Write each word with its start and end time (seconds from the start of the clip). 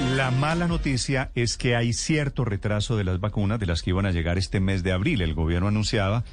La 0.00 0.30
mala 0.30 0.68
noticia 0.68 1.30
es 1.34 1.56
que 1.56 1.74
hay 1.74 1.92
cierto 1.92 2.44
retraso 2.44 2.96
de 2.96 3.04
las 3.04 3.20
vacunas 3.20 3.58
de 3.58 3.66
las 3.66 3.82
que 3.82 3.90
iban 3.90 4.06
a 4.06 4.12
llegar 4.12 4.38
este 4.38 4.60
mes 4.60 4.82
de 4.82 4.92
abril. 4.92 5.22
El 5.22 5.34
gobierno 5.34 5.68
anunciaba 5.68 6.24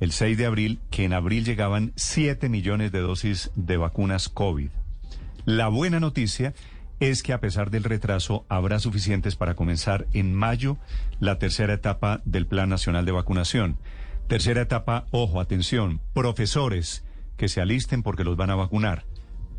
el 0.00 0.12
6 0.12 0.36
de 0.36 0.46
abril 0.46 0.80
que 0.90 1.04
en 1.04 1.12
abril 1.12 1.44
llegaban 1.44 1.92
7 1.96 2.48
millones 2.48 2.92
de 2.92 3.00
dosis 3.00 3.50
de 3.54 3.76
vacunas 3.76 4.28
COVID. 4.28 4.70
La 5.44 5.68
buena 5.68 6.00
noticia 6.00 6.54
es 6.98 7.22
que 7.22 7.32
a 7.32 7.40
pesar 7.40 7.70
del 7.70 7.84
retraso 7.84 8.44
habrá 8.48 8.78
suficientes 8.78 9.36
para 9.36 9.54
comenzar 9.54 10.06
en 10.12 10.34
mayo 10.34 10.78
la 11.20 11.38
tercera 11.38 11.74
etapa 11.74 12.22
del 12.24 12.46
Plan 12.46 12.68
Nacional 12.68 13.04
de 13.04 13.12
Vacunación. 13.12 13.78
Tercera 14.28 14.62
etapa, 14.62 15.06
ojo, 15.12 15.40
atención, 15.40 16.00
profesores 16.14 17.04
que 17.36 17.48
se 17.48 17.60
alisten 17.60 18.02
porque 18.02 18.24
los 18.24 18.36
van 18.36 18.50
a 18.50 18.56
vacunar. 18.56 19.04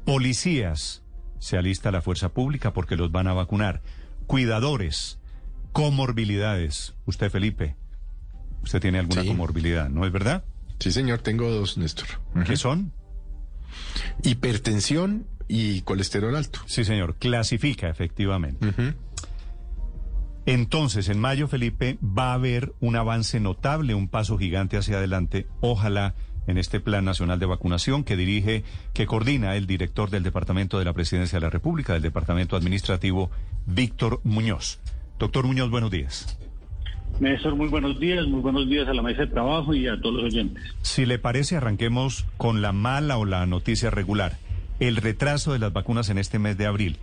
Policías, 0.04 1.04
se 1.40 1.58
alista 1.58 1.92
la 1.92 2.02
fuerza 2.02 2.30
pública 2.30 2.74
porque 2.74 2.96
los 2.96 3.12
van 3.12 3.28
a 3.28 3.34
vacunar. 3.34 3.82
Cuidadores, 4.28 5.20
comorbilidades. 5.72 6.96
Usted, 7.06 7.30
Felipe, 7.32 7.76
usted 8.64 8.82
tiene 8.82 9.00
alguna 9.00 9.22
Sí. 9.22 9.28
comorbilidad, 9.28 9.90
¿no 9.90 10.06
es 10.06 10.12
verdad? 10.12 10.44
Sí, 10.80 10.92
señor, 10.92 11.20
tengo 11.20 11.50
dos, 11.50 11.78
Néstor. 11.78 12.08
¿Qué 12.46 12.56
son? 12.58 12.92
Hipertensión 14.24 15.28
y 15.48 15.82
colesterol 15.82 16.36
alto. 16.36 16.60
Sí, 16.66 16.84
señor, 16.84 17.16
clasifica 17.16 17.90
efectivamente. 17.90 18.96
Entonces, 20.46 21.10
en 21.10 21.20
mayo, 21.20 21.48
Felipe, 21.48 21.98
va 22.02 22.32
a 22.32 22.36
haber 22.36 22.74
un 22.80 22.96
avance 22.96 23.40
notable, 23.40 23.94
un 23.96 24.08
paso 24.08 24.38
gigante 24.38 24.78
hacia 24.78 24.98
adelante, 24.98 25.48
ojalá 25.60 26.16
en 26.48 26.58
este 26.58 26.80
Plan 26.80 27.06
Nacional 27.06 27.40
de 27.40 27.46
Vacunación 27.46 28.04
que 28.04 28.16
dirige, 28.16 28.64
que 28.94 29.06
coordina 29.06 29.56
el 29.56 29.68
director 29.68 30.10
del 30.10 30.24
Departamento 30.24 30.80
de 30.80 30.86
la 30.86 30.94
Presidencia 30.94 31.40
de 31.40 31.46
la 31.46 31.50
República, 31.50 31.94
del 31.94 32.02
Departamento 32.02 32.56
Administrativo, 32.56 33.30
Víctor 33.66 34.22
Muñoz. 34.24 34.80
Doctor 35.20 35.46
Muñoz, 35.46 35.70
buenos 35.70 35.92
días. 35.92 36.38
Néstor, 37.20 37.56
muy 37.56 37.68
buenos 37.68 38.00
días, 38.00 38.28
muy 38.28 38.42
buenos 38.42 38.70
días 38.70 38.88
a 38.88 38.94
la 38.94 39.02
mesa 39.02 39.22
de 39.22 39.28
trabajo 39.28 39.74
y 39.74 39.88
a 39.88 40.00
todos 40.00 40.16
los 40.16 40.26
oyentes. 40.26 40.64
Si 40.82 41.06
le 41.06 41.18
parece, 41.18 41.58
arranquemos 41.58 42.26
con 42.38 42.62
la 42.62 42.72
mala 42.72 43.18
o 43.18 43.26
la 43.26 43.46
noticia 43.46 43.90
regular. 43.90 44.38
El 44.80 44.98
retraso 44.98 45.52
de 45.52 45.60
las 45.60 45.74
vacunas 45.74 46.10
en 46.10 46.20
este 46.20 46.38
mes 46.38 46.58
de 46.58 46.68
abril. 46.68 46.98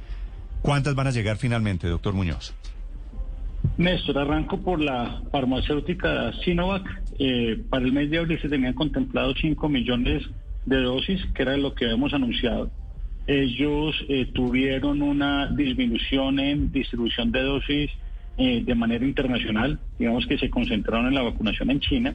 ¿Cuántas 0.62 0.95
van 0.95 1.08
a 1.08 1.11
llegar 1.11 1.36
finalmente, 1.36 1.89
doctor 1.89 2.14
Muñoz? 2.14 2.55
Néstor, 3.77 4.19
arranco 4.19 4.61
por 4.62 4.81
la 4.81 5.23
farmacéutica 5.33 6.33
Sinovac. 6.45 6.84
Eh, 7.19 7.61
para 7.69 7.84
el 7.84 7.93
mes 7.93 8.11
de 8.11 8.19
abril 8.19 8.39
se 8.41 8.48
tenían 8.48 8.75
contemplados 8.75 9.37
5 9.41 9.69
millones 9.69 10.23
de 10.65 10.81
dosis, 10.81 11.25
que 11.34 11.43
era 11.43 11.57
lo 11.57 11.75
que 11.75 11.87
habíamos 11.87 12.15
anunciado. 12.15 12.70
Ellos 13.27 13.95
eh, 14.09 14.27
tuvieron 14.33 15.03
una 15.03 15.48
disminución 15.48 16.39
en 16.39 16.70
distribución 16.70 17.33
de 17.33 17.42
dosis 17.42 17.91
eh, 18.37 18.62
de 18.65 18.75
manera 18.75 19.05
internacional, 19.05 19.79
digamos 19.98 20.27
que 20.27 20.39
se 20.39 20.51
concentraron 20.51 21.07
en 21.07 21.15
la 21.15 21.23
vacunación 21.23 21.70
en 21.70 21.81
China. 21.81 22.15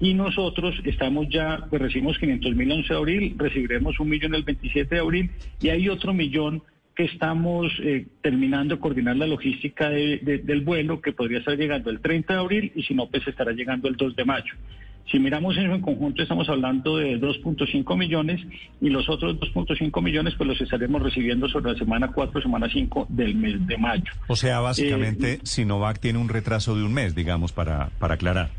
Y 0.00 0.14
nosotros 0.14 0.74
estamos 0.84 1.28
ya, 1.28 1.66
pues 1.70 1.80
recibimos 1.80 2.18
500 2.18 2.56
mil 2.56 2.70
el 2.70 2.78
11 2.78 2.92
de 2.92 2.98
abril, 2.98 3.34
recibiremos 3.38 3.98
un 4.00 4.08
millón 4.08 4.34
el 4.34 4.42
27 4.42 4.94
de 4.94 5.00
abril 5.00 5.30
y 5.60 5.68
hay 5.68 5.88
otro 5.88 6.12
millón 6.12 6.62
estamos 7.04 7.72
eh, 7.82 8.06
terminando 8.22 8.74
de 8.76 8.80
coordinar 8.80 9.16
la 9.16 9.26
logística 9.26 9.88
de- 9.90 10.18
de- 10.18 10.38
del 10.38 10.60
vuelo 10.62 11.00
que 11.00 11.12
podría 11.12 11.38
estar 11.40 11.56
llegando 11.56 11.90
el 11.90 12.00
30 12.00 12.34
de 12.34 12.40
abril 12.40 12.72
y 12.74 12.82
si 12.82 12.94
no, 12.94 13.06
pues 13.08 13.26
estará 13.28 13.52
llegando 13.52 13.88
el 13.88 13.96
2 13.96 14.14
de 14.16 14.24
mayo. 14.24 14.52
Si 15.10 15.18
miramos 15.18 15.56
eso 15.56 15.66
en 15.74 15.80
conjunto, 15.80 16.22
estamos 16.22 16.48
hablando 16.48 16.96
de 16.96 17.18
2.5 17.20 17.96
millones 17.98 18.40
y 18.80 18.88
los 18.88 19.08
otros 19.08 19.36
2.5 19.40 20.00
millones 20.00 20.34
pues 20.36 20.46
los 20.48 20.60
estaremos 20.60 21.02
recibiendo 21.02 21.48
sobre 21.48 21.72
la 21.72 21.78
semana 21.78 22.12
4, 22.14 22.40
semana 22.40 22.68
5 22.72 23.06
del 23.08 23.34
mes 23.34 23.66
de 23.66 23.76
mayo. 23.78 24.04
O 24.28 24.36
sea, 24.36 24.60
básicamente, 24.60 25.34
Eh, 25.34 25.38
Sinovac 25.42 25.98
tiene 25.98 26.20
un 26.20 26.28
retraso 26.28 26.76
de 26.76 26.84
un 26.84 26.94
mes, 26.94 27.14
digamos, 27.16 27.50
para, 27.52 27.90
para 27.98 28.14
aclarar. 28.14 28.50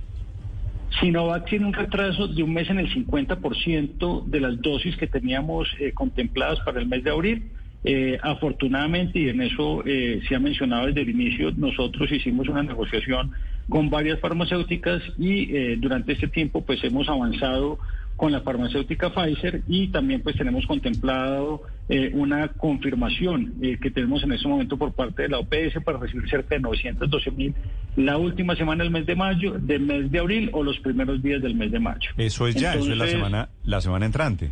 Sinovac 0.99 1.49
tiene 1.49 1.65
un 1.65 1.73
retraso 1.73 2.27
de 2.27 2.43
un 2.43 2.53
mes 2.53 2.69
en 2.69 2.77
el 2.79 2.93
50% 2.93 4.25
de 4.25 4.39
las 4.39 4.61
dosis 4.61 4.95
que 4.97 5.07
teníamos 5.07 5.67
eh, 5.79 5.91
contempladas 5.93 6.59
para 6.59 6.79
el 6.81 6.87
mes 6.87 7.03
de 7.03 7.09
abril. 7.09 7.51
Eh, 7.83 8.17
afortunadamente, 8.21 9.19
y 9.19 9.29
en 9.29 9.41
eso 9.41 9.83
eh, 9.85 10.21
se 10.27 10.35
ha 10.35 10.39
mencionado 10.39 10.87
desde 10.87 11.01
el 11.01 11.09
inicio, 11.09 11.51
nosotros 11.51 12.11
hicimos 12.11 12.47
una 12.47 12.63
negociación 12.63 13.31
con 13.69 13.89
varias 13.89 14.19
farmacéuticas 14.19 15.01
y 15.17 15.55
eh, 15.55 15.77
durante 15.77 16.13
este 16.13 16.27
tiempo 16.27 16.61
pues 16.61 16.83
hemos 16.83 17.07
avanzado 17.09 17.79
con 18.15 18.31
la 18.31 18.41
farmacéutica 18.41 19.09
Pfizer 19.09 19.63
y 19.67 19.87
también 19.87 20.21
pues 20.21 20.35
tenemos 20.35 20.65
contemplado 20.67 21.63
eh, 21.89 22.11
una 22.13 22.49
confirmación 22.49 23.53
eh, 23.61 23.77
que 23.81 23.89
tenemos 23.89 24.23
en 24.23 24.33
este 24.33 24.47
momento 24.47 24.77
por 24.77 24.93
parte 24.93 25.23
de 25.23 25.29
la 25.29 25.39
OPS 25.39 25.83
para 25.83 25.97
recibir 25.97 26.29
cerca 26.29 26.55
de 26.55 26.61
912 26.61 27.31
mil 27.31 27.55
la 27.95 28.17
última 28.17 28.55
semana 28.55 28.83
del 28.83 28.93
mes 28.93 29.05
de 29.05 29.15
mayo, 29.15 29.53
del 29.59 29.81
mes 29.81 30.11
de 30.11 30.19
abril 30.19 30.49
o 30.53 30.63
los 30.63 30.79
primeros 30.79 31.21
días 31.21 31.41
del 31.41 31.55
mes 31.55 31.71
de 31.71 31.79
mayo. 31.79 32.11
Eso 32.17 32.47
es 32.47 32.55
ya, 32.55 32.75
eso 32.75 32.91
es 32.91 32.97
la 32.97 33.07
semana, 33.07 33.49
la 33.63 33.81
semana 33.81 34.05
entrante. 34.05 34.51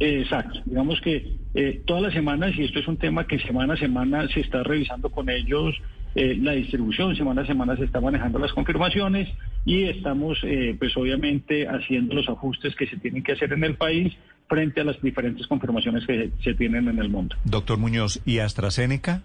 Exacto, 0.00 0.60
digamos 0.64 0.98
que 1.02 1.36
eh, 1.54 1.82
todas 1.84 2.02
las 2.02 2.14
semanas, 2.14 2.54
y 2.56 2.64
esto 2.64 2.78
es 2.78 2.88
un 2.88 2.96
tema 2.96 3.26
que 3.26 3.38
semana 3.38 3.74
a 3.74 3.76
semana 3.76 4.26
se 4.28 4.40
está 4.40 4.62
revisando 4.62 5.10
con 5.10 5.28
ellos 5.28 5.74
eh, 6.14 6.36
la 6.40 6.52
distribución, 6.52 7.14
semana 7.14 7.42
a 7.42 7.46
semana 7.46 7.76
se 7.76 7.84
está 7.84 8.00
manejando 8.00 8.38
las 8.38 8.52
confirmaciones 8.52 9.28
y 9.64 9.84
estamos 9.84 10.38
eh, 10.42 10.74
pues 10.78 10.96
obviamente 10.96 11.68
haciendo 11.68 12.14
los 12.14 12.28
ajustes 12.28 12.74
que 12.74 12.86
se 12.86 12.96
tienen 12.96 13.22
que 13.22 13.32
hacer 13.32 13.52
en 13.52 13.62
el 13.62 13.76
país 13.76 14.12
frente 14.48 14.80
a 14.80 14.84
las 14.84 15.00
diferentes 15.00 15.46
confirmaciones 15.46 16.04
que 16.06 16.30
se 16.42 16.54
tienen 16.54 16.88
en 16.88 16.98
el 16.98 17.10
mundo. 17.10 17.36
Doctor 17.44 17.78
Muñoz, 17.78 18.20
¿y 18.24 18.38
AstraZeneca? 18.38 19.22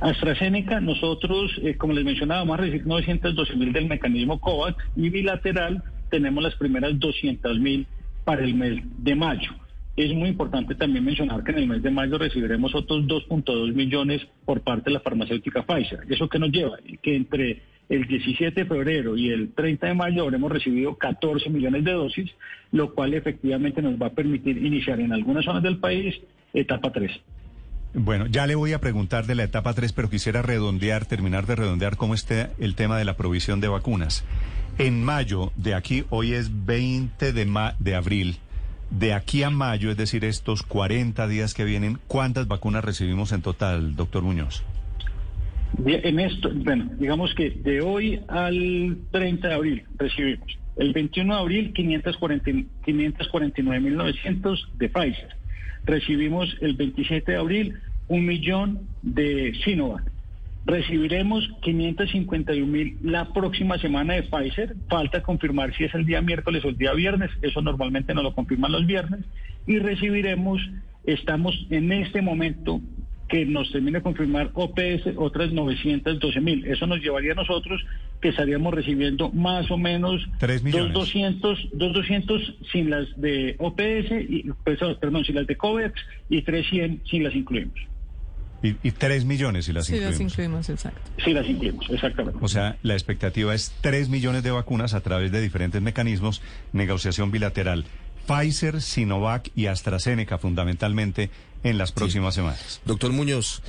AstraZeneca, 0.00 0.80
nosotros, 0.80 1.50
eh, 1.62 1.76
como 1.76 1.92
les 1.92 2.04
mencionaba, 2.04 2.42
vamos 2.42 2.58
a 2.58 2.62
recibir 2.62 2.86
912 2.86 3.56
mil 3.56 3.72
del 3.72 3.86
mecanismo 3.86 4.38
COVAX 4.38 4.76
y 4.94 5.10
bilateral 5.10 5.82
tenemos 6.10 6.44
las 6.44 6.54
primeras 6.54 6.98
200 6.98 7.58
mil 7.58 7.86
para 8.28 8.44
el 8.44 8.54
mes 8.54 8.82
de 8.98 9.14
mayo. 9.14 9.52
Es 9.96 10.12
muy 10.12 10.28
importante 10.28 10.74
también 10.74 11.02
mencionar 11.02 11.42
que 11.42 11.52
en 11.52 11.60
el 11.60 11.66
mes 11.66 11.82
de 11.82 11.90
mayo 11.90 12.18
recibiremos 12.18 12.74
otros 12.74 13.06
2.2 13.06 13.72
millones 13.72 14.20
por 14.44 14.60
parte 14.60 14.90
de 14.90 14.90
la 14.90 15.00
farmacéutica 15.00 15.62
Pfizer. 15.62 16.00
¿Eso 16.10 16.28
qué 16.28 16.38
nos 16.38 16.50
lleva? 16.50 16.76
Que 17.02 17.16
entre 17.16 17.62
el 17.88 18.06
17 18.06 18.64
de 18.64 18.66
febrero 18.66 19.16
y 19.16 19.30
el 19.30 19.54
30 19.54 19.86
de 19.86 19.94
mayo 19.94 20.24
habremos 20.24 20.52
recibido 20.52 20.94
14 20.98 21.48
millones 21.48 21.84
de 21.84 21.92
dosis, 21.92 22.30
lo 22.70 22.92
cual 22.94 23.14
efectivamente 23.14 23.80
nos 23.80 23.94
va 23.94 24.08
a 24.08 24.12
permitir 24.12 24.58
iniciar 24.58 25.00
en 25.00 25.14
algunas 25.14 25.46
zonas 25.46 25.62
del 25.62 25.78
país 25.78 26.14
etapa 26.52 26.92
3. 26.92 27.10
Bueno, 27.94 28.26
ya 28.26 28.46
le 28.46 28.56
voy 28.56 28.74
a 28.74 28.78
preguntar 28.78 29.24
de 29.24 29.36
la 29.36 29.44
etapa 29.44 29.72
3, 29.72 29.94
pero 29.94 30.10
quisiera 30.10 30.42
redondear, 30.42 31.06
terminar 31.06 31.46
de 31.46 31.56
redondear 31.56 31.96
cómo 31.96 32.12
está 32.12 32.50
el 32.58 32.74
tema 32.74 32.98
de 32.98 33.06
la 33.06 33.16
provisión 33.16 33.62
de 33.62 33.68
vacunas. 33.68 34.22
En 34.78 35.02
mayo, 35.04 35.52
de 35.56 35.74
aquí, 35.74 36.04
hoy 36.10 36.32
es 36.34 36.66
20 36.66 37.32
de, 37.32 37.46
ma- 37.46 37.74
de 37.80 37.94
abril, 37.96 38.36
de 38.90 39.12
aquí 39.12 39.42
a 39.42 39.50
mayo, 39.50 39.90
es 39.90 39.96
decir, 39.96 40.24
estos 40.24 40.62
40 40.62 41.26
días 41.26 41.52
que 41.54 41.64
vienen, 41.64 41.98
¿cuántas 42.06 42.46
vacunas 42.46 42.84
recibimos 42.84 43.32
en 43.32 43.42
total, 43.42 43.96
doctor 43.96 44.22
Muñoz? 44.22 44.62
En 45.84 46.18
esto, 46.20 46.50
bueno, 46.54 46.88
digamos 46.98 47.34
que 47.34 47.50
de 47.50 47.80
hoy 47.82 48.20
al 48.28 48.96
30 49.10 49.48
de 49.48 49.54
abril 49.54 49.82
recibimos 49.98 50.46
el 50.76 50.92
21 50.92 51.34
de 51.34 51.40
abril 51.40 51.72
540 51.74 52.50
549.900 52.86 54.58
de 54.78 54.88
Pfizer. 54.88 55.28
Recibimos 55.84 56.56
el 56.60 56.74
27 56.74 57.32
de 57.32 57.38
abril 57.38 57.74
un 58.08 58.24
millón 58.24 58.80
de 59.02 59.52
Sinovac. 59.64 60.04
Recibiremos 60.68 61.48
551 61.62 62.66
mil 62.66 62.98
la 63.02 63.32
próxima 63.32 63.78
semana 63.78 64.12
de 64.12 64.24
Pfizer. 64.24 64.76
Falta 64.90 65.22
confirmar 65.22 65.74
si 65.74 65.84
es 65.84 65.94
el 65.94 66.04
día 66.04 66.20
miércoles 66.20 66.62
o 66.62 66.68
el 66.68 66.76
día 66.76 66.92
viernes. 66.92 67.30
Eso 67.40 67.62
normalmente 67.62 68.12
no 68.12 68.22
lo 68.22 68.34
confirman 68.34 68.72
los 68.72 68.84
viernes. 68.86 69.20
Y 69.66 69.78
recibiremos, 69.78 70.60
estamos 71.06 71.66
en 71.70 71.90
este 71.90 72.20
momento 72.20 72.82
que 73.30 73.46
nos 73.46 73.72
termine 73.72 73.98
de 73.98 74.02
confirmar 74.02 74.50
OPS 74.52 75.16
otras 75.16 75.52
912 75.52 76.38
mil. 76.42 76.66
Eso 76.66 76.86
nos 76.86 77.00
llevaría 77.00 77.32
a 77.32 77.36
nosotros 77.36 77.82
que 78.20 78.28
estaríamos 78.28 78.74
recibiendo 78.74 79.30
más 79.30 79.70
o 79.70 79.78
menos 79.78 80.28
Tres 80.38 80.62
millones. 80.62 80.92
200, 80.92 81.68
200 81.72 82.54
sin 82.70 82.90
las 82.90 83.18
de 83.18 83.56
OPS, 83.58 84.10
y, 84.28 84.50
pues, 84.64 84.80
perdón, 85.00 85.24
sin 85.24 85.34
las 85.34 85.46
de 85.46 85.56
COVAX 85.56 85.98
y 86.28 86.42
300 86.42 87.08
sin 87.08 87.24
las 87.24 87.34
incluimos. 87.34 87.78
Y, 88.62 88.76
y 88.82 88.90
3 88.90 89.24
millones 89.24 89.66
si 89.66 89.72
las 89.72 89.86
Sí, 89.86 89.92
incluimos. 89.94 90.12
las 90.12 90.20
incluimos, 90.20 90.68
exacto. 90.68 91.00
Sí, 91.24 91.32
las 91.32 91.46
incluimos, 91.46 91.86
exactamente. 91.90 92.38
O 92.42 92.48
sea, 92.48 92.76
la 92.82 92.94
expectativa 92.94 93.54
es 93.54 93.72
3 93.82 94.08
millones 94.08 94.42
de 94.42 94.50
vacunas 94.50 94.94
a 94.94 95.00
través 95.00 95.30
de 95.30 95.40
diferentes 95.40 95.80
mecanismos, 95.80 96.42
negociación 96.72 97.30
bilateral. 97.30 97.84
Pfizer, 98.26 98.82
Sinovac 98.82 99.48
y 99.54 99.66
AstraZeneca 99.66 100.38
fundamentalmente 100.38 101.30
en 101.62 101.78
las 101.78 101.92
próximas 101.92 102.34
semanas. 102.34 102.80
Doctor 102.84 103.12
Muñoz, 103.12 103.62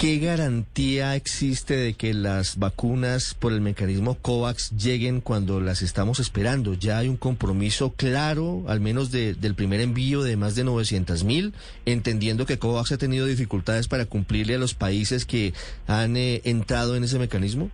¿qué 0.00 0.18
garantía 0.18 1.14
existe 1.14 1.76
de 1.76 1.92
que 1.92 2.14
las 2.14 2.58
vacunas 2.58 3.34
por 3.34 3.52
el 3.52 3.60
mecanismo 3.60 4.14
COVAX 4.14 4.70
lleguen 4.70 5.20
cuando 5.20 5.60
las 5.60 5.82
estamos 5.82 6.20
esperando? 6.20 6.72
¿Ya 6.72 6.96
hay 6.98 7.08
un 7.08 7.18
compromiso 7.18 7.92
claro, 7.92 8.64
al 8.66 8.80
menos 8.80 9.10
de- 9.10 9.34
del 9.34 9.54
primer 9.54 9.80
envío 9.82 10.22
de 10.22 10.38
más 10.38 10.54
de 10.54 10.64
900 10.64 11.22
mil, 11.24 11.52
entendiendo 11.84 12.46
que 12.46 12.58
COVAX 12.58 12.92
ha 12.92 12.96
tenido 12.98 13.26
dificultades 13.26 13.88
para 13.88 14.06
cumplirle 14.06 14.54
a 14.54 14.58
los 14.58 14.72
países 14.72 15.26
que 15.26 15.52
han 15.86 16.16
eh, 16.16 16.40
entrado 16.44 16.96
en 16.96 17.04
ese 17.04 17.18
mecanismo? 17.18 17.70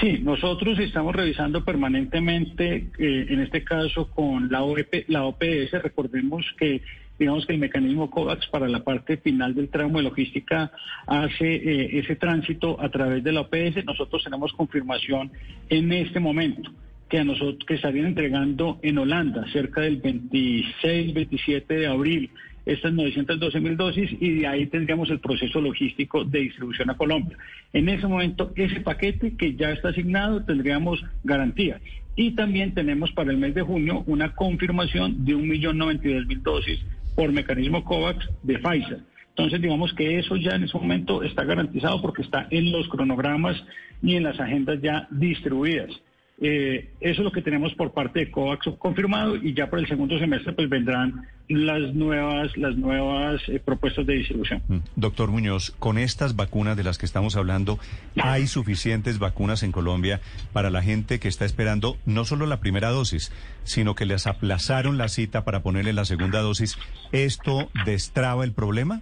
Sí, 0.00 0.18
nosotros 0.22 0.76
estamos 0.80 1.14
revisando 1.14 1.64
permanentemente, 1.64 2.88
eh, 2.98 3.26
en 3.30 3.40
este 3.40 3.62
caso 3.62 4.10
con 4.10 4.50
la, 4.50 4.62
OEP, 4.64 5.04
la 5.08 5.22
OPS, 5.24 5.70
recordemos 5.82 6.44
que 6.58 6.82
digamos 7.18 7.46
que 7.46 7.54
el 7.54 7.58
mecanismo 7.58 8.10
COVAX 8.10 8.46
para 8.48 8.68
la 8.68 8.84
parte 8.84 9.16
final 9.16 9.54
del 9.54 9.68
tramo 9.68 9.98
de 9.98 10.04
logística 10.04 10.72
hace 11.06 11.54
eh, 11.54 11.98
ese 11.98 12.16
tránsito 12.16 12.80
a 12.80 12.88
través 12.90 13.24
de 13.24 13.32
la 13.32 13.42
OPS. 13.42 13.84
Nosotros 13.84 14.24
tenemos 14.24 14.52
confirmación 14.52 15.30
en 15.68 15.92
este 15.92 16.20
momento 16.20 16.70
que 17.08 17.18
a 17.18 17.24
nosotros 17.24 17.64
que 17.66 17.74
estarían 17.74 18.06
entregando 18.06 18.78
en 18.82 18.98
Holanda 18.98 19.44
cerca 19.52 19.82
del 19.82 19.98
26, 19.98 21.14
27 21.14 21.74
de 21.74 21.86
abril 21.86 22.30
estas 22.66 22.92
912 22.92 23.60
mil 23.60 23.76
dosis 23.76 24.10
y 24.20 24.40
de 24.40 24.46
ahí 24.48 24.66
tendríamos 24.66 25.08
el 25.10 25.20
proceso 25.20 25.60
logístico 25.60 26.24
de 26.24 26.40
distribución 26.40 26.90
a 26.90 26.96
Colombia. 26.96 27.38
En 27.72 27.88
ese 27.88 28.08
momento, 28.08 28.52
ese 28.56 28.80
paquete 28.80 29.36
que 29.36 29.54
ya 29.54 29.70
está 29.70 29.90
asignado, 29.90 30.44
tendríamos 30.44 31.02
garantía. 31.22 31.80
Y 32.16 32.32
también 32.32 32.74
tenemos 32.74 33.12
para 33.12 33.30
el 33.30 33.36
mes 33.36 33.54
de 33.54 33.62
junio 33.62 34.02
una 34.08 34.34
confirmación 34.34 35.24
de 35.24 35.36
1.092.000 35.36 36.42
dosis 36.42 36.80
por 37.16 37.32
mecanismo 37.32 37.82
COVAX 37.82 38.28
de 38.44 38.58
Pfizer. 38.58 39.00
Entonces, 39.30 39.60
digamos 39.60 39.92
que 39.94 40.18
eso 40.18 40.36
ya 40.36 40.52
en 40.52 40.64
ese 40.64 40.78
momento 40.78 41.22
está 41.22 41.44
garantizado 41.44 42.00
porque 42.00 42.22
está 42.22 42.46
en 42.50 42.70
los 42.70 42.88
cronogramas 42.88 43.56
y 44.02 44.14
en 44.14 44.22
las 44.22 44.38
agendas 44.38 44.80
ya 44.80 45.08
distribuidas. 45.10 45.90
Eh, 46.38 46.90
eso 47.00 47.22
es 47.22 47.24
lo 47.24 47.32
que 47.32 47.40
tenemos 47.40 47.72
por 47.74 47.92
parte 47.94 48.18
de 48.20 48.30
COVAX 48.30 48.66
confirmado 48.78 49.36
y 49.36 49.54
ya 49.54 49.70
para 49.70 49.80
el 49.80 49.88
segundo 49.88 50.18
semestre 50.18 50.52
pues 50.52 50.68
vendrán 50.68 51.26
las 51.48 51.94
nuevas 51.94 52.54
las 52.58 52.76
nuevas 52.76 53.40
eh, 53.48 53.58
propuestas 53.58 54.04
de 54.06 54.14
distribución. 54.14 54.62
Mm. 54.68 54.78
Doctor 54.96 55.30
Muñoz, 55.30 55.70
con 55.78 55.96
estas 55.96 56.36
vacunas 56.36 56.76
de 56.76 56.84
las 56.84 56.98
que 56.98 57.06
estamos 57.06 57.36
hablando, 57.36 57.78
¿hay 58.16 58.48
suficientes 58.48 59.18
vacunas 59.18 59.62
en 59.62 59.72
Colombia 59.72 60.20
para 60.52 60.68
la 60.68 60.82
gente 60.82 61.20
que 61.20 61.28
está 61.28 61.46
esperando 61.46 61.96
no 62.04 62.26
solo 62.26 62.44
la 62.44 62.60
primera 62.60 62.90
dosis, 62.90 63.32
sino 63.64 63.94
que 63.94 64.04
les 64.04 64.26
aplazaron 64.26 64.98
la 64.98 65.08
cita 65.08 65.42
para 65.42 65.62
ponerle 65.62 65.94
la 65.94 66.04
segunda 66.04 66.40
dosis? 66.40 66.78
¿Esto 67.12 67.70
destraba 67.86 68.44
el 68.44 68.52
problema? 68.52 69.00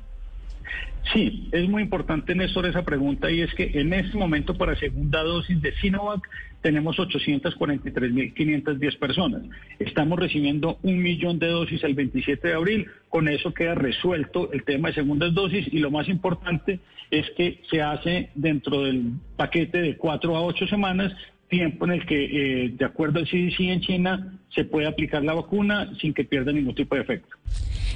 Sí, 1.12 1.48
es 1.52 1.68
muy 1.68 1.82
importante, 1.82 2.34
Néstor, 2.34 2.64
esa 2.66 2.84
pregunta 2.84 3.30
y 3.30 3.42
es 3.42 3.54
que 3.54 3.70
en 3.74 3.92
este 3.92 4.16
momento 4.16 4.54
para 4.54 4.74
segunda 4.76 5.22
dosis 5.22 5.60
de 5.60 5.74
Sinovac 5.76 6.26
tenemos 6.62 6.96
843.510 6.96 8.98
personas. 8.98 9.42
Estamos 9.78 10.18
recibiendo 10.18 10.78
un 10.82 11.02
millón 11.02 11.38
de 11.38 11.48
dosis 11.48 11.84
el 11.84 11.94
27 11.94 12.48
de 12.48 12.54
abril. 12.54 12.86
Con 13.10 13.28
eso 13.28 13.52
queda 13.52 13.74
resuelto 13.74 14.50
el 14.52 14.64
tema 14.64 14.88
de 14.88 14.94
segundas 14.94 15.34
dosis 15.34 15.68
y 15.70 15.78
lo 15.78 15.90
más 15.90 16.08
importante 16.08 16.80
es 17.10 17.28
que 17.36 17.60
se 17.70 17.82
hace 17.82 18.30
dentro 18.34 18.80
del 18.82 19.12
paquete 19.36 19.82
de 19.82 19.98
cuatro 19.98 20.34
a 20.36 20.42
ocho 20.42 20.66
semanas 20.66 21.12
tiempo 21.48 21.84
en 21.84 21.92
el 21.92 22.06
que, 22.06 22.64
eh, 22.64 22.74
de 22.76 22.84
acuerdo 22.84 23.18
al 23.18 23.26
CDC 23.26 23.60
en 23.60 23.80
China, 23.80 24.38
se 24.54 24.64
puede 24.64 24.86
aplicar 24.86 25.22
la 25.22 25.34
vacuna 25.34 25.92
sin 26.00 26.14
que 26.14 26.24
pierda 26.24 26.52
ningún 26.52 26.74
tipo 26.74 26.94
de 26.94 27.02
efecto. 27.02 27.36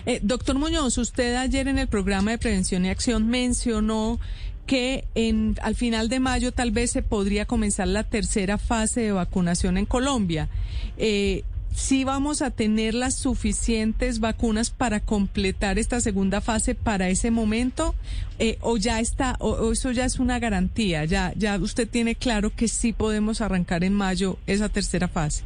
Eh, 0.06 0.21
doctor 0.23 0.59
Muñoz, 0.59 0.99
usted 0.99 1.37
ayer 1.37 1.69
en 1.69 1.79
el 1.79 1.89
programa 1.89 2.31
de 2.31 2.39
prevención 2.39 2.85
y 2.85 2.89
acción 2.89 3.29
mencionó 3.29 4.19
que 4.67 5.05
en, 5.15 5.56
al 5.62 5.75
final 5.75 6.09
de 6.09 6.21
mayo 6.21 6.53
tal 6.53 6.71
vez 6.71 6.91
se 6.91 7.03
podría 7.03 7.47
comenzar 7.47 7.89
la 7.89 8.05
tercera 8.05 8.59
fase 8.59 9.00
de 9.00 9.12
vacunación 9.12 9.79
en 9.79 9.87
Colombia. 9.87 10.49
Eh, 10.99 11.43
¿Sí 11.79 12.03
vamos 12.03 12.43
a 12.43 12.51
tener 12.51 12.93
las 12.93 13.15
suficientes 13.15 14.19
vacunas 14.19 14.71
para 14.71 14.99
completar 14.99 15.79
esta 15.79 16.01
segunda 16.01 16.41
fase 16.41 16.75
para 16.75 17.09
ese 17.09 17.31
momento? 17.31 17.95
Eh, 18.41 18.59
¿O 18.63 18.77
ya 18.79 18.99
está, 18.99 19.37
o, 19.39 19.51
o 19.51 19.73
eso 19.73 19.93
ya 19.93 20.05
es 20.05 20.19
una 20.19 20.41
garantía? 20.41 21.05
¿Ya, 21.05 21.33
¿Ya 21.37 21.57
usted 21.57 21.89
tiene 21.89 22.17
claro 22.17 22.51
que 22.51 22.67
sí 22.67 22.93
podemos 22.93 23.41
arrancar 23.41 23.85
en 23.85 23.95
mayo 23.95 24.39
esa 24.49 24.69
tercera 24.69 25.07
fase? 25.07 25.45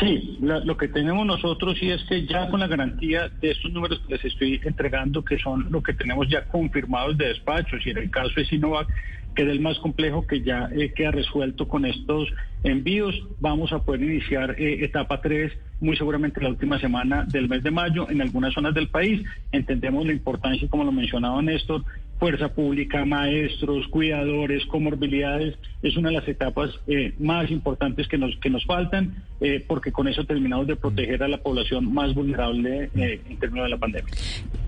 Sí, 0.00 0.38
la- 0.40 0.60
lo 0.60 0.76
que 0.76 0.88
tenemos 0.88 1.24
nosotros 1.24 1.78
sí 1.78 1.90
es 1.90 2.02
que 2.04 2.26
ya 2.26 2.48
con 2.48 2.60
la 2.60 2.66
garantía 2.66 3.30
de 3.40 3.50
estos 3.52 3.70
números 3.72 4.00
que 4.06 4.14
les 4.14 4.24
estoy 4.24 4.60
entregando, 4.64 5.24
que 5.24 5.38
son 5.38 5.66
lo 5.70 5.82
que 5.82 5.94
tenemos 5.94 6.28
ya 6.28 6.44
confirmados 6.46 7.16
de 7.16 7.28
despachos, 7.28 7.86
y 7.86 7.90
en 7.90 7.98
el 7.98 8.10
caso 8.10 8.32
de 8.36 8.44
Sinovac, 8.44 8.88
que 9.34 9.42
es 9.42 9.48
el 9.48 9.60
más 9.60 9.78
complejo 9.78 10.26
que 10.26 10.42
ya 10.42 10.68
eh, 10.72 10.92
queda 10.94 11.10
resuelto 11.10 11.68
con 11.68 11.84
estos 11.84 12.28
envíos, 12.62 13.14
vamos 13.40 13.72
a 13.72 13.80
poder 13.80 14.02
iniciar 14.02 14.54
eh, 14.58 14.84
etapa 14.84 15.20
3 15.20 15.52
muy 15.80 15.96
seguramente 15.96 16.40
la 16.40 16.48
última 16.48 16.78
semana 16.78 17.24
del 17.24 17.48
mes 17.48 17.62
de 17.62 17.70
mayo 17.70 18.08
en 18.08 18.22
algunas 18.22 18.54
zonas 18.54 18.74
del 18.74 18.88
país. 18.88 19.22
Entendemos 19.52 20.06
la 20.06 20.12
importancia, 20.12 20.68
como 20.68 20.84
lo 20.84 20.92
mencionaba 20.92 21.42
Néstor, 21.42 21.84
fuerza 22.18 22.48
pública, 22.48 23.04
maestros, 23.04 23.86
cuidadores, 23.88 24.64
comorbilidades, 24.66 25.56
es 25.82 25.96
una 25.96 26.08
de 26.10 26.14
las 26.16 26.28
etapas 26.28 26.70
eh, 26.86 27.12
más 27.18 27.50
importantes 27.50 28.08
que 28.08 28.16
nos, 28.16 28.34
que 28.36 28.48
nos 28.50 28.64
faltan, 28.64 29.22
eh, 29.40 29.62
porque 29.66 29.92
con 29.92 30.08
eso 30.08 30.24
terminamos 30.24 30.66
de 30.66 30.76
proteger 30.76 31.22
a 31.22 31.28
la 31.28 31.38
población 31.38 31.92
más 31.92 32.14
vulnerable 32.14 32.88
eh, 32.96 33.20
en 33.28 33.36
términos 33.38 33.66
de 33.66 33.70
la 33.70 33.78
pandemia. 33.78 34.14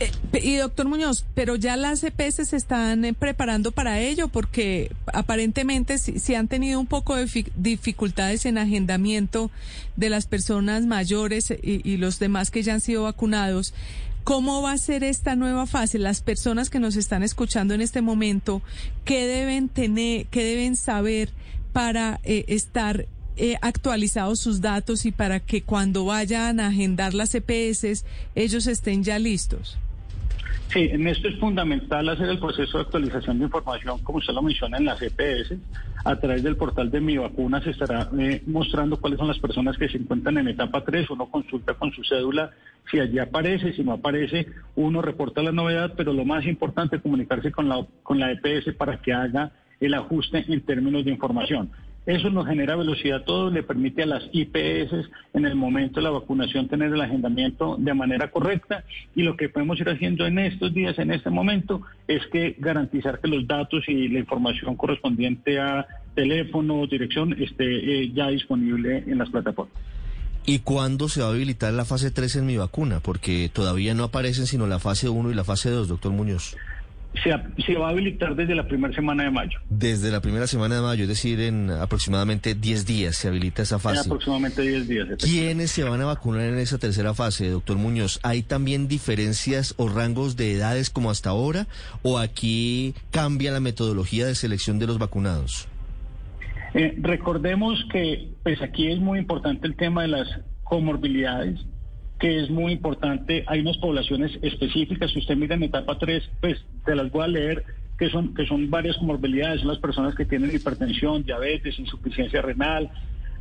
Eh, 0.00 0.10
y 0.42 0.56
doctor 0.56 0.86
Muñoz, 0.86 1.24
pero 1.34 1.56
ya 1.56 1.76
las 1.76 2.02
EPS 2.04 2.48
se 2.48 2.56
están 2.56 3.04
eh, 3.04 3.14
preparando 3.14 3.70
para 3.72 4.00
ello 4.00 4.28
porque 4.28 4.90
aparentemente 5.12 5.98
si, 5.98 6.18
si 6.18 6.34
han 6.34 6.48
tenido 6.48 6.78
un 6.80 6.86
poco 6.86 7.16
de 7.16 7.26
fi- 7.28 7.46
dificultades 7.54 8.44
en 8.44 8.58
agendamiento 8.58 9.50
de 9.96 10.10
las 10.10 10.26
personas 10.26 10.84
mayores 10.84 11.50
y, 11.62 11.80
y 11.88 11.96
los 11.96 12.18
demás 12.18 12.50
que 12.50 12.62
ya 12.62 12.74
han 12.74 12.80
sido 12.80 13.04
vacunados. 13.04 13.72
¿Cómo 14.26 14.60
va 14.60 14.72
a 14.72 14.78
ser 14.78 15.04
esta 15.04 15.36
nueva 15.36 15.66
fase? 15.66 16.00
Las 16.00 16.20
personas 16.20 16.68
que 16.68 16.80
nos 16.80 16.96
están 16.96 17.22
escuchando 17.22 17.74
en 17.74 17.80
este 17.80 18.02
momento, 18.02 18.60
¿qué 19.04 19.24
deben 19.24 19.68
tener, 19.68 20.26
qué 20.26 20.42
deben 20.42 20.74
saber 20.74 21.30
para 21.72 22.18
eh, 22.24 22.44
estar 22.48 23.06
eh, 23.36 23.54
actualizados 23.62 24.40
sus 24.40 24.60
datos 24.60 25.06
y 25.06 25.12
para 25.12 25.38
que 25.38 25.62
cuando 25.62 26.06
vayan 26.06 26.58
a 26.58 26.66
agendar 26.66 27.14
las 27.14 27.36
EPS 27.36 28.04
ellos 28.34 28.66
estén 28.66 29.04
ya 29.04 29.20
listos? 29.20 29.78
Sí, 30.68 30.88
en 30.90 31.06
esto 31.06 31.28
es 31.28 31.38
fundamental 31.38 32.08
hacer 32.08 32.28
el 32.28 32.38
proceso 32.38 32.78
de 32.78 32.84
actualización 32.84 33.38
de 33.38 33.44
información, 33.44 33.98
como 34.02 34.18
usted 34.18 34.34
lo 34.34 34.42
menciona, 34.42 34.76
en 34.78 34.84
las 34.84 35.00
EPS. 35.00 35.54
A 36.04 36.16
través 36.16 36.42
del 36.42 36.56
portal 36.56 36.90
de 36.90 37.00
Mi 37.00 37.16
Vacuna 37.16 37.62
se 37.62 37.70
estará 37.70 38.08
eh, 38.18 38.42
mostrando 38.46 39.00
cuáles 39.00 39.18
son 39.18 39.28
las 39.28 39.38
personas 39.38 39.76
que 39.76 39.88
se 39.88 39.98
encuentran 39.98 40.38
en 40.38 40.48
etapa 40.48 40.84
3. 40.84 41.10
Uno 41.10 41.26
consulta 41.26 41.74
con 41.74 41.92
su 41.92 42.02
cédula 42.04 42.50
si 42.90 43.00
allí 43.00 43.18
aparece, 43.18 43.72
si 43.72 43.82
no 43.82 43.92
aparece, 43.92 44.46
uno 44.76 45.02
reporta 45.02 45.42
la 45.42 45.52
novedad, 45.52 45.94
pero 45.96 46.12
lo 46.12 46.24
más 46.24 46.46
importante 46.46 46.96
es 46.96 47.02
comunicarse 47.02 47.50
con 47.50 47.68
la, 47.68 47.84
con 48.02 48.18
la 48.18 48.30
EPS 48.32 48.74
para 48.74 48.98
que 48.98 49.12
haga 49.12 49.52
el 49.80 49.94
ajuste 49.94 50.44
en 50.48 50.60
términos 50.62 51.04
de 51.04 51.10
información. 51.10 51.70
Eso 52.06 52.30
nos 52.30 52.46
genera 52.46 52.76
velocidad 52.76 53.24
todo, 53.24 53.50
le 53.50 53.64
permite 53.64 54.04
a 54.04 54.06
las 54.06 54.22
IPS 54.32 54.92
en 55.34 55.44
el 55.44 55.56
momento 55.56 55.98
de 55.98 56.04
la 56.04 56.10
vacunación 56.10 56.68
tener 56.68 56.92
el 56.92 57.00
agendamiento 57.00 57.76
de 57.78 57.94
manera 57.94 58.30
correcta 58.30 58.84
y 59.16 59.22
lo 59.22 59.36
que 59.36 59.48
podemos 59.48 59.80
ir 59.80 59.88
haciendo 59.88 60.24
en 60.24 60.38
estos 60.38 60.72
días, 60.72 60.96
en 61.00 61.10
este 61.10 61.30
momento, 61.30 61.82
es 62.06 62.24
que 62.28 62.54
garantizar 62.58 63.18
que 63.18 63.26
los 63.26 63.46
datos 63.48 63.88
y 63.88 64.08
la 64.08 64.20
información 64.20 64.76
correspondiente 64.76 65.58
a 65.58 65.84
teléfono, 66.14 66.86
dirección, 66.86 67.32
esté 67.42 67.64
eh, 67.64 68.12
ya 68.14 68.28
disponible 68.28 69.02
en 69.06 69.18
las 69.18 69.28
plataformas. 69.28 69.76
¿Y 70.48 70.60
cuándo 70.60 71.08
se 71.08 71.22
va 71.22 71.26
a 71.26 71.30
habilitar 71.30 71.72
la 71.72 71.84
fase 71.84 72.12
3 72.12 72.36
en 72.36 72.46
mi 72.46 72.56
vacuna? 72.56 73.00
Porque 73.00 73.50
todavía 73.52 73.94
no 73.94 74.04
aparecen 74.04 74.46
sino 74.46 74.68
la 74.68 74.78
fase 74.78 75.08
1 75.08 75.32
y 75.32 75.34
la 75.34 75.42
fase 75.42 75.70
2, 75.70 75.88
doctor 75.88 76.12
Muñoz. 76.12 76.56
Se, 77.22 77.32
se 77.64 77.74
va 77.78 77.88
a 77.88 77.90
habilitar 77.90 78.36
desde 78.36 78.54
la 78.54 78.68
primera 78.68 78.94
semana 78.94 79.24
de 79.24 79.30
mayo. 79.30 79.58
Desde 79.70 80.10
la 80.10 80.20
primera 80.20 80.46
semana 80.46 80.74
de 80.76 80.82
mayo, 80.82 81.02
es 81.04 81.08
decir, 81.08 81.40
en 81.40 81.70
aproximadamente 81.70 82.54
10 82.54 82.84
días 82.84 83.16
se 83.16 83.28
habilita 83.28 83.62
esa 83.62 83.76
En 83.76 83.80
fase. 83.80 84.00
aproximadamente 84.00 84.60
10 84.62 84.86
días. 84.88 85.08
¿Quiénes 85.22 85.70
se 85.70 85.82
van 85.84 86.00
a 86.02 86.04
vacunar 86.04 86.42
en 86.42 86.58
esa 86.58 86.76
tercera 86.76 87.14
fase, 87.14 87.48
doctor 87.48 87.78
Muñoz? 87.78 88.20
¿Hay 88.22 88.42
también 88.42 88.86
diferencias 88.86 89.72
o 89.78 89.88
rangos 89.88 90.36
de 90.36 90.52
edades 90.52 90.90
como 90.90 91.10
hasta 91.10 91.30
ahora? 91.30 91.66
¿O 92.02 92.18
aquí 92.18 92.94
cambia 93.12 93.50
la 93.50 93.60
metodología 93.60 94.26
de 94.26 94.34
selección 94.34 94.78
de 94.78 94.86
los 94.86 94.98
vacunados? 94.98 95.68
Eh, 96.74 96.94
recordemos 97.00 97.82
que 97.90 98.28
pues 98.42 98.60
aquí 98.60 98.88
es 98.92 98.98
muy 98.98 99.18
importante 99.18 99.66
el 99.66 99.74
tema 99.76 100.02
de 100.02 100.08
las 100.08 100.28
comorbilidades 100.64 101.60
que 102.18 102.40
es 102.40 102.50
muy 102.50 102.72
importante. 102.72 103.44
Hay 103.46 103.60
unas 103.60 103.76
poblaciones 103.78 104.32
específicas, 104.42 105.10
si 105.12 105.18
usted 105.18 105.36
mira 105.36 105.54
en 105.54 105.64
etapa 105.64 105.98
3, 105.98 106.22
pues 106.40 106.58
te 106.84 106.94
las 106.94 107.10
voy 107.10 107.24
a 107.24 107.28
leer, 107.28 107.64
que 107.98 108.08
son, 108.10 108.34
que 108.34 108.46
son 108.46 108.70
varias 108.70 108.96
comorbilidades, 108.96 109.60
son 109.60 109.68
las 109.68 109.78
personas 109.78 110.14
que 110.14 110.24
tienen 110.24 110.54
hipertensión, 110.54 111.22
diabetes, 111.24 111.78
insuficiencia 111.78 112.42
renal, 112.42 112.90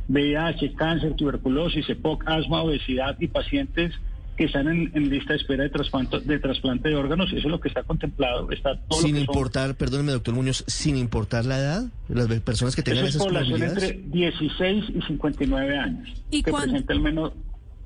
VIH, 0.08 0.74
cáncer, 0.74 1.14
tuberculosis, 1.14 1.88
EPOC, 1.88 2.24
asma, 2.26 2.62
obesidad 2.62 3.16
y 3.20 3.28
pacientes 3.28 3.92
que 4.36 4.44
están 4.44 4.68
en, 4.68 5.08
lista 5.08 5.32
de 5.32 5.38
espera 5.38 5.64
de 5.64 5.70
trasplante, 5.70 6.20
de 6.20 6.38
trasplante 6.38 6.90
de 6.90 6.94
órganos. 6.94 7.28
Eso 7.30 7.38
es 7.38 7.44
lo 7.46 7.58
que 7.58 7.68
está 7.68 7.82
contemplado. 7.84 8.50
Está 8.50 8.78
todo 8.82 9.00
sin 9.00 9.12
lo 9.12 9.16
que 9.16 9.20
importar, 9.22 9.74
perdóneme, 9.76 10.12
doctor 10.12 10.34
Muñoz, 10.34 10.62
sin 10.66 10.96
importar 10.96 11.46
la 11.46 11.58
edad, 11.58 11.84
las 12.08 12.26
personas 12.40 12.76
que 12.76 12.82
tengan 12.82 13.04
es 13.06 13.14
esas 13.14 13.24
población 13.24 13.62
entre 13.62 13.92
16 13.94 14.84
y 14.94 15.02
59 15.06 15.78
años. 15.78 16.08
¿Y 16.30 16.42
que 16.42 16.50
cuán- 16.50 16.64
presenta 16.64 16.92
al 16.92 17.00
menos 17.00 17.32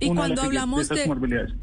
Y 0.01 0.09
una 0.09 0.23
cuando 0.23 0.41
de, 0.41 0.47
hablamos 0.47 0.89
de 0.89 1.15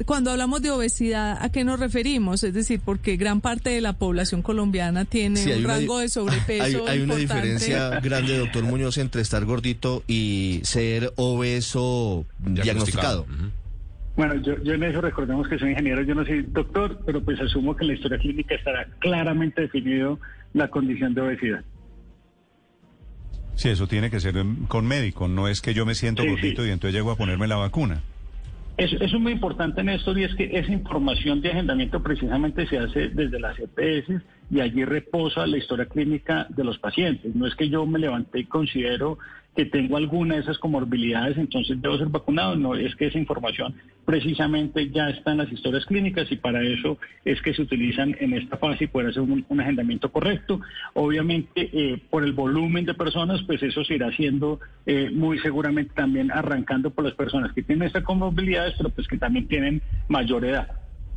cuando 0.06 0.30
hablamos 0.30 0.62
de 0.62 0.70
obesidad, 0.70 1.38
¿a 1.40 1.50
qué 1.50 1.64
nos 1.64 1.80
referimos? 1.80 2.44
Es 2.44 2.54
decir, 2.54 2.80
porque 2.84 3.16
gran 3.16 3.40
parte 3.40 3.70
de 3.70 3.80
la 3.80 3.94
población 3.94 4.42
colombiana 4.42 5.04
tiene 5.04 5.36
Sí, 5.38 5.50
un 5.50 5.64
una 5.64 5.74
rango 5.74 5.98
de 5.98 6.08
sobrepeso 6.08 6.62
Hay, 6.62 6.74
hay 6.98 7.00
una 7.00 7.16
diferencia 7.16 7.98
grande, 8.02 8.38
doctor 8.38 8.62
Muñoz, 8.62 8.96
entre 8.98 9.22
estar 9.22 9.44
gordito 9.44 10.04
y 10.06 10.60
ser 10.62 11.12
obeso 11.16 12.24
diagnosticado. 12.38 13.26
Bueno, 14.16 14.34
yo, 14.42 14.60
yo 14.62 14.74
en 14.74 14.82
eso 14.84 15.00
recordemos 15.00 15.48
que 15.48 15.58
soy 15.58 15.70
ingeniero, 15.70 16.02
yo 16.02 16.14
no 16.14 16.24
soy 16.24 16.42
doctor, 16.42 17.00
pero 17.06 17.22
pues 17.22 17.40
asumo 17.40 17.76
que 17.76 17.84
en 17.84 17.88
la 17.88 17.94
historia 17.94 18.18
clínica 18.18 18.54
estará 18.54 18.86
claramente 19.00 19.62
definido 19.62 20.18
la 20.54 20.68
condición 20.68 21.14
de 21.14 21.20
obesidad. 21.22 21.64
Sí, 23.54 23.68
eso 23.70 23.88
tiene 23.88 24.10
que 24.10 24.20
ser 24.20 24.34
con 24.68 24.86
médico, 24.86 25.26
no 25.26 25.48
es 25.48 25.60
que 25.60 25.74
yo 25.74 25.84
me 25.84 25.96
siento 25.96 26.22
Sí, 26.22 26.28
gordito 26.28 26.62
sí. 26.62 26.68
y 26.68 26.72
entonces 26.72 26.94
llego 26.94 27.10
a 27.10 27.16
ponerme 27.16 27.48
la 27.48 27.56
vacuna. 27.56 28.02
Eso, 28.78 28.94
eso 28.94 29.16
es 29.16 29.20
muy 29.20 29.32
importante, 29.32 29.82
Néstor, 29.82 30.20
y 30.20 30.22
es 30.22 30.34
que 30.36 30.56
esa 30.56 30.72
información 30.72 31.40
de 31.40 31.50
agendamiento 31.50 32.00
precisamente 32.00 32.64
se 32.68 32.78
hace 32.78 33.08
desde 33.08 33.40
las 33.40 33.58
EPS 33.58 34.22
y 34.52 34.60
allí 34.60 34.84
reposa 34.84 35.48
la 35.48 35.58
historia 35.58 35.86
clínica 35.86 36.46
de 36.48 36.62
los 36.62 36.78
pacientes. 36.78 37.34
No 37.34 37.48
es 37.48 37.56
que 37.56 37.68
yo 37.68 37.84
me 37.86 37.98
levanté 37.98 38.38
y 38.38 38.44
considero 38.44 39.18
que 39.56 39.64
tengo 39.64 39.96
alguna 39.96 40.36
de 40.36 40.42
esas 40.42 40.58
comorbilidades, 40.58 41.36
entonces 41.36 41.80
debo 41.82 41.98
ser 41.98 42.08
vacunado. 42.08 42.54
No, 42.54 42.76
es 42.76 42.94
que 42.94 43.06
esa 43.06 43.18
información 43.18 43.74
precisamente 44.04 44.88
ya 44.90 45.10
está 45.10 45.32
en 45.32 45.38
las 45.38 45.52
historias 45.52 45.84
clínicas 45.84 46.30
y 46.30 46.36
para 46.36 46.62
eso 46.62 46.96
es 47.24 47.42
que 47.42 47.52
se 47.52 47.62
utilizan 47.62 48.16
en 48.20 48.34
esta 48.34 48.56
fase 48.56 48.84
y 48.84 48.86
poder 48.86 49.10
hacer 49.10 49.22
un, 49.22 49.44
agendamiento 49.60 50.12
correcto. 50.12 50.60
Obviamente, 50.94 51.70
eh, 51.72 52.00
por 52.08 52.24
el 52.24 52.32
volumen 52.32 52.84
de 52.84 52.94
personas, 52.94 53.42
pues 53.46 53.62
eso 53.62 53.84
se 53.84 53.96
irá 53.96 54.08
haciendo 54.08 54.60
eh, 54.86 55.10
muy 55.12 55.38
seguramente 55.40 55.92
también 55.94 56.30
arrancando 56.30 56.90
por 56.90 57.04
las 57.04 57.14
personas 57.14 57.52
que 57.52 57.62
tienen 57.62 57.88
estas 57.88 58.04
comorbilidades, 58.04 58.74
pero 58.76 58.90
pues 58.90 59.08
que 59.08 59.18
también 59.18 59.48
tienen 59.48 59.82
mayor 60.08 60.44
edad. 60.44 60.68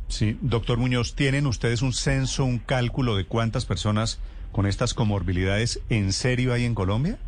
Sí, 0.08 0.36
doctor 0.42 0.78
Muñoz, 0.78 1.14
¿tienen 1.14 1.46
ustedes 1.46 1.80
un 1.80 1.92
censo, 1.94 2.44
un 2.44 2.58
cálculo 2.58 3.16
de 3.16 3.24
cuántas 3.24 3.64
personas 3.64 4.20
con 4.50 4.66
estas 4.66 4.92
comorbilidades 4.92 5.80
en 5.88 6.12
serio 6.12 6.52
hay 6.52 6.64
en 6.64 6.74
Colombia? 6.74 7.18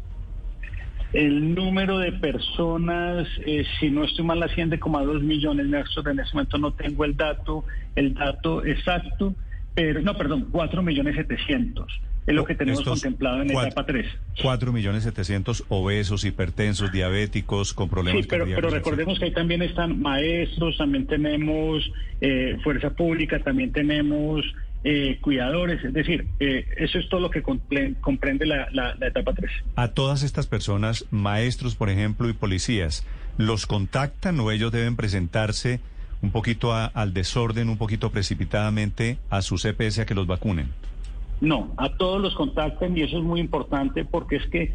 El 1.15 1.55
número 1.55 1.99
de 1.99 2.11
personas, 2.13 3.29
eh, 3.47 3.65
si 3.79 3.89
no 3.89 4.05
estoy 4.05 4.25
mal, 4.25 4.43
asciende 4.43 4.81
como 4.81 4.99
a 4.99 5.05
2 5.05 5.23
millones, 5.23 5.67
Néstor. 5.67 6.09
En 6.09 6.19
este 6.19 6.35
momento 6.35 6.59
no 6.59 6.73
tengo 6.73 7.05
el 7.05 7.17
dato, 7.17 7.65
el 7.95 8.15
dato 8.15 8.65
exacto, 8.67 9.33
pero 9.75 10.03
no, 10.03 10.17
perdón, 10.17 10.49
4 10.51 10.83
millones 10.83 11.15
700. 11.15 12.01
Es 12.27 12.35
lo 12.35 12.45
que 12.45 12.55
tenemos 12.55 12.81
Estos 12.81 13.01
contemplado 13.03 13.43
en 13.43 13.49
cuatro- 13.53 13.69
etapa 13.69 13.87
3. 13.87 14.07
4 14.43 14.73
millones 14.73 15.05
700 15.05 15.65
obesos, 15.69 16.25
hipertensos, 16.25 16.91
diabéticos, 16.91 17.75
con 17.75 17.89
problemas 17.91 18.23
Sí, 18.23 18.29
pero, 18.29 18.47
pero 18.47 18.71
recordemos 18.71 19.19
que 19.19 19.27
ahí 19.27 19.33
también 19.33 19.63
están 19.63 20.01
maestros, 20.01 20.77
también 20.79 21.07
tenemos 21.07 21.85
eh, 22.23 22.57
fuerza 22.65 22.91
pública, 22.91 23.39
también 23.41 23.73
tenemos 23.73 24.43
eh, 24.85 25.19
cuidadores, 25.23 25.83
es 25.83 25.93
decir, 25.95 26.27
eh, 26.41 26.67
eso 26.77 26.99
es 26.99 27.09
todo 27.09 27.21
lo 27.21 27.31
que 27.31 27.43
comprende 27.43 28.45
la, 28.47 28.69
la- 28.73 28.95
la 28.97 29.07
etapa 29.09 29.33
3. 29.33 29.51
A 29.77 29.89
todas 29.89 30.23
estas 30.23 30.47
personas, 30.47 31.07
maestros, 31.11 31.75
por 31.75 31.89
ejemplo, 31.91 32.29
y 32.29 32.35
policías, 32.35 33.07
¿los 33.39 33.67
contactan 33.67 34.39
o 34.41 34.51
ellos 34.51 34.71
deben 34.73 34.97
presentarse 34.97 35.81
un 36.23 36.31
poquito 36.31 36.73
a- 36.75 36.87
al 36.87 37.15
desorden, 37.15 37.69
un 37.71 37.79
poquito 37.79 38.11
precipitadamente 38.11 39.19
a 39.31 39.43
su 39.43 39.57
CPS 39.57 40.03
a 40.03 40.07
que 40.07 40.15
los 40.15 40.27
vacunen? 40.27 40.69
No, 41.41 41.75
a 41.77 41.89
todos 41.97 42.21
los 42.23 42.35
contactan 42.35 42.97
y 42.97 43.03
eso 43.03 43.19
es 43.19 43.25
muy 43.25 43.41
importante 43.41 44.05
porque 44.05 44.37
es 44.37 44.47
que 44.47 44.75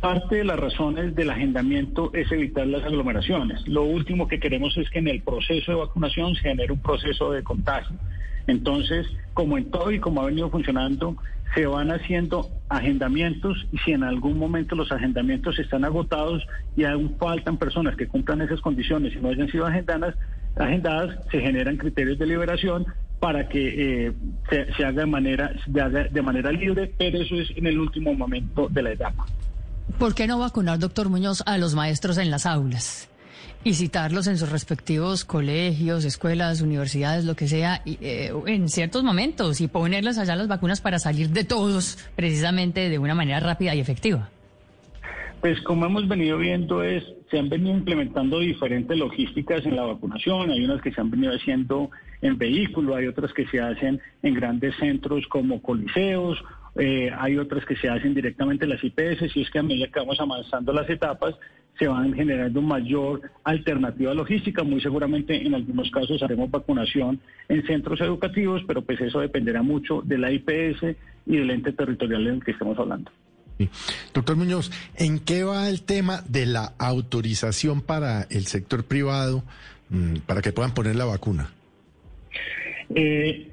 parte 0.00 0.36
de 0.36 0.44
las 0.44 0.58
razones 0.58 1.14
del 1.14 1.30
agendamiento 1.30 2.10
es 2.12 2.30
evitar 2.30 2.66
las 2.66 2.84
aglomeraciones. 2.84 3.66
Lo 3.66 3.84
último 3.84 4.28
que 4.28 4.38
queremos 4.38 4.76
es 4.76 4.90
que 4.90 4.98
en 4.98 5.08
el 5.08 5.22
proceso 5.22 5.72
de 5.72 5.78
vacunación 5.78 6.34
se 6.34 6.42
genere 6.42 6.72
un 6.72 6.80
proceso 6.80 7.32
de 7.32 7.42
contagio. 7.42 7.96
Entonces, 8.46 9.06
como 9.32 9.56
en 9.56 9.70
todo 9.70 9.90
y 9.90 10.00
como 10.00 10.20
ha 10.20 10.26
venido 10.26 10.50
funcionando, 10.50 11.16
se 11.54 11.66
van 11.66 11.90
haciendo 11.90 12.50
agendamientos 12.68 13.66
y 13.72 13.78
si 13.78 13.92
en 13.92 14.02
algún 14.02 14.38
momento 14.38 14.74
los 14.74 14.90
agendamientos 14.90 15.58
están 15.58 15.84
agotados 15.84 16.44
y 16.76 16.84
aún 16.84 17.16
faltan 17.18 17.56
personas 17.56 17.96
que 17.96 18.08
cumplan 18.08 18.42
esas 18.42 18.60
condiciones 18.60 19.14
y 19.14 19.20
no 19.20 19.28
hayan 19.28 19.48
sido 19.48 19.66
agendadas, 19.66 20.16
agendadas 20.56 21.16
se 21.30 21.40
generan 21.40 21.76
criterios 21.76 22.18
de 22.18 22.26
liberación 22.26 22.86
para 23.20 23.48
que 23.48 24.06
eh, 24.06 24.12
se, 24.50 24.72
se 24.74 24.84
haga 24.84 25.02
de 25.02 25.06
manera 25.06 25.52
se 25.64 25.80
haga 25.80 26.04
de 26.04 26.22
manera 26.22 26.50
libre, 26.50 26.92
pero 26.98 27.22
eso 27.22 27.36
es 27.36 27.50
en 27.56 27.66
el 27.66 27.78
último 27.78 28.12
momento 28.14 28.68
de 28.68 28.82
la 28.82 28.92
etapa. 28.92 29.24
¿Por 29.98 30.14
qué 30.14 30.26
no 30.26 30.40
vacunar, 30.40 30.80
doctor 30.80 31.08
Muñoz, 31.08 31.42
a 31.46 31.56
los 31.56 31.74
maestros 31.74 32.18
en 32.18 32.30
las 32.30 32.46
aulas? 32.46 33.08
Y 33.62 33.74
citarlos 33.74 34.26
en 34.26 34.36
sus 34.36 34.50
respectivos 34.50 35.24
colegios, 35.24 36.04
escuelas, 36.04 36.60
universidades, 36.60 37.24
lo 37.24 37.36
que 37.36 37.46
sea, 37.46 37.80
eh, 37.86 38.32
en 38.46 38.68
ciertos 38.68 39.04
momentos 39.04 39.60
y 39.60 39.68
ponerles 39.68 40.18
allá 40.18 40.34
las 40.34 40.48
vacunas 40.48 40.80
para 40.80 40.98
salir 40.98 41.30
de 41.30 41.44
todos, 41.44 41.96
precisamente 42.16 42.90
de 42.90 42.98
una 42.98 43.14
manera 43.14 43.38
rápida 43.40 43.74
y 43.74 43.80
efectiva. 43.80 44.28
Pues 45.40 45.60
como 45.62 45.86
hemos 45.86 46.08
venido 46.08 46.38
viendo 46.38 46.82
es, 46.82 47.04
se 47.30 47.38
han 47.38 47.48
venido 47.48 47.76
implementando 47.76 48.40
diferentes 48.40 48.98
logísticas 48.98 49.64
en 49.64 49.76
la 49.76 49.84
vacunación, 49.84 50.50
hay 50.50 50.64
unas 50.64 50.82
que 50.82 50.90
se 50.90 51.00
han 51.00 51.10
venido 51.10 51.32
haciendo 51.32 51.90
en 52.20 52.36
vehículo, 52.36 52.96
hay 52.96 53.06
otras 53.06 53.32
que 53.32 53.46
se 53.46 53.60
hacen 53.60 54.00
en 54.22 54.34
grandes 54.34 54.74
centros 54.76 55.24
como 55.28 55.62
coliseos, 55.62 56.42
eh, 56.76 57.10
hay 57.16 57.36
otras 57.36 57.64
que 57.64 57.76
se 57.76 57.88
hacen 57.88 58.14
directamente 58.14 58.64
en 58.64 58.70
las 58.70 58.82
IPS, 58.82 59.36
y 59.36 59.42
es 59.42 59.50
que 59.50 59.58
a 59.58 59.62
medida 59.62 59.88
que 59.88 60.00
vamos 60.00 60.18
avanzando 60.18 60.72
las 60.72 60.88
etapas, 60.90 61.34
se 61.78 61.88
van 61.88 62.14
generando 62.14 62.62
mayor 62.62 63.22
alternativa 63.42 64.14
logística. 64.14 64.62
Muy 64.62 64.80
seguramente 64.80 65.44
en 65.44 65.54
algunos 65.54 65.90
casos 65.90 66.22
haremos 66.22 66.50
vacunación 66.50 67.20
en 67.48 67.66
centros 67.66 68.00
educativos, 68.00 68.62
pero 68.66 68.82
pues 68.82 69.00
eso 69.00 69.20
dependerá 69.20 69.62
mucho 69.62 70.02
de 70.02 70.18
la 70.18 70.30
IPS 70.30 70.96
y 71.26 71.36
del 71.36 71.50
ente 71.50 71.72
territorial 71.72 72.26
en 72.26 72.34
el 72.34 72.44
que 72.44 72.52
estemos 72.52 72.78
hablando. 72.78 73.10
Sí. 73.58 73.68
Doctor 74.12 74.36
Muñoz, 74.36 74.70
¿en 74.96 75.20
qué 75.20 75.44
va 75.44 75.68
el 75.68 75.82
tema 75.82 76.22
de 76.28 76.46
la 76.46 76.74
autorización 76.78 77.82
para 77.82 78.22
el 78.30 78.46
sector 78.46 78.84
privado 78.84 79.44
mm, 79.90 80.18
para 80.26 80.42
que 80.42 80.52
puedan 80.52 80.74
poner 80.74 80.96
la 80.96 81.04
vacuna? 81.04 81.50
Eh, 82.94 83.50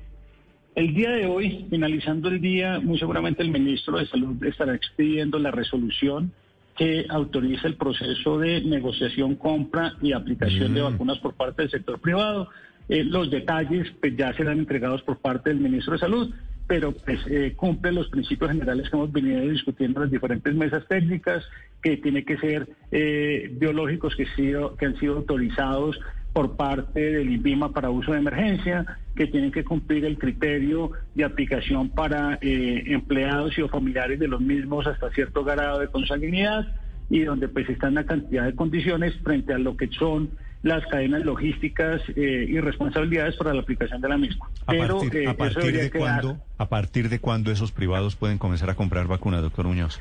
el 0.75 0.93
día 0.93 1.11
de 1.11 1.25
hoy, 1.25 1.65
finalizando 1.69 2.29
el 2.29 2.39
día, 2.39 2.79
muy 2.79 2.97
seguramente 2.97 3.43
el 3.43 3.51
ministro 3.51 3.97
de 3.97 4.07
Salud 4.07 4.41
estará 4.43 4.73
expidiendo 4.73 5.37
la 5.37 5.51
resolución 5.51 6.31
que 6.77 7.05
autoriza 7.09 7.67
el 7.67 7.75
proceso 7.75 8.39
de 8.39 8.61
negociación, 8.61 9.35
compra 9.35 9.93
y 10.01 10.13
aplicación 10.13 10.73
de 10.73 10.81
vacunas 10.81 11.19
por 11.19 11.33
parte 11.33 11.63
del 11.63 11.71
sector 11.71 11.99
privado. 11.99 12.49
Eh, 12.87 13.03
los 13.03 13.29
detalles 13.29 13.91
pues, 13.99 14.15
ya 14.15 14.33
serán 14.33 14.59
entregados 14.59 15.01
por 15.03 15.17
parte 15.17 15.49
del 15.49 15.59
ministro 15.59 15.93
de 15.93 15.99
Salud, 15.99 16.33
pero 16.67 16.93
pues 16.93 17.19
eh, 17.27 17.53
cumple 17.55 17.91
los 17.91 18.07
principios 18.07 18.51
generales 18.51 18.89
que 18.89 18.95
hemos 18.95 19.11
venido 19.11 19.41
discutiendo 19.41 19.99
en 19.99 20.03
las 20.05 20.11
diferentes 20.11 20.55
mesas 20.55 20.87
técnicas, 20.87 21.43
que 21.83 21.97
tiene 21.97 22.23
que 22.23 22.37
ser 22.37 22.69
eh, 22.91 23.51
biológicos 23.59 24.15
que, 24.15 24.25
sido, 24.27 24.75
que 24.77 24.85
han 24.85 24.97
sido 24.97 25.17
autorizados 25.17 25.99
por 26.33 26.55
parte 26.55 26.99
del 26.99 27.29
INVIMA 27.29 27.73
para 27.73 27.89
uso 27.89 28.13
de 28.13 28.19
emergencia, 28.19 28.85
que 29.15 29.27
tienen 29.27 29.51
que 29.51 29.63
cumplir 29.65 30.05
el 30.05 30.17
criterio 30.17 30.91
de 31.13 31.25
aplicación 31.25 31.89
para 31.89 32.39
eh, 32.41 32.83
empleados 32.87 33.57
y 33.57 33.61
o 33.61 33.67
familiares 33.67 34.19
de 34.19 34.27
los 34.27 34.39
mismos 34.39 34.87
hasta 34.87 35.09
cierto 35.11 35.43
grado 35.43 35.79
de 35.79 35.87
consanguinidad 35.89 36.67
y 37.09 37.21
donde 37.23 37.49
pues 37.49 37.67
están 37.69 37.91
una 37.93 38.05
cantidad 38.05 38.45
de 38.45 38.55
condiciones 38.55 39.13
frente 39.23 39.53
a 39.53 39.57
lo 39.57 39.75
que 39.75 39.87
son 39.87 40.29
las 40.63 40.85
cadenas 40.85 41.25
logísticas 41.25 42.01
eh, 42.15 42.45
y 42.47 42.59
responsabilidades 42.61 43.35
para 43.35 43.53
la 43.53 43.61
aplicación 43.61 43.99
de 43.99 44.07
la 44.07 44.17
misma. 44.17 44.45
¿A 44.67 44.71
Pero 44.71 44.99
partir, 44.99 45.17
eh, 45.21 45.27
a 45.27 45.31
eso 45.31 45.37
partir 45.37 45.57
debería 45.57 45.83
de 45.83 45.91
quedar- 45.91 46.21
cuándo, 46.21 46.43
¿A 46.57 46.69
partir 46.69 47.09
de 47.09 47.19
cuándo 47.19 47.51
esos 47.51 47.71
privados 47.71 48.15
pueden 48.15 48.37
comenzar 48.37 48.69
a 48.69 48.75
comprar 48.75 49.07
vacunas, 49.07 49.41
doctor 49.41 49.65
Muñoz? 49.67 49.99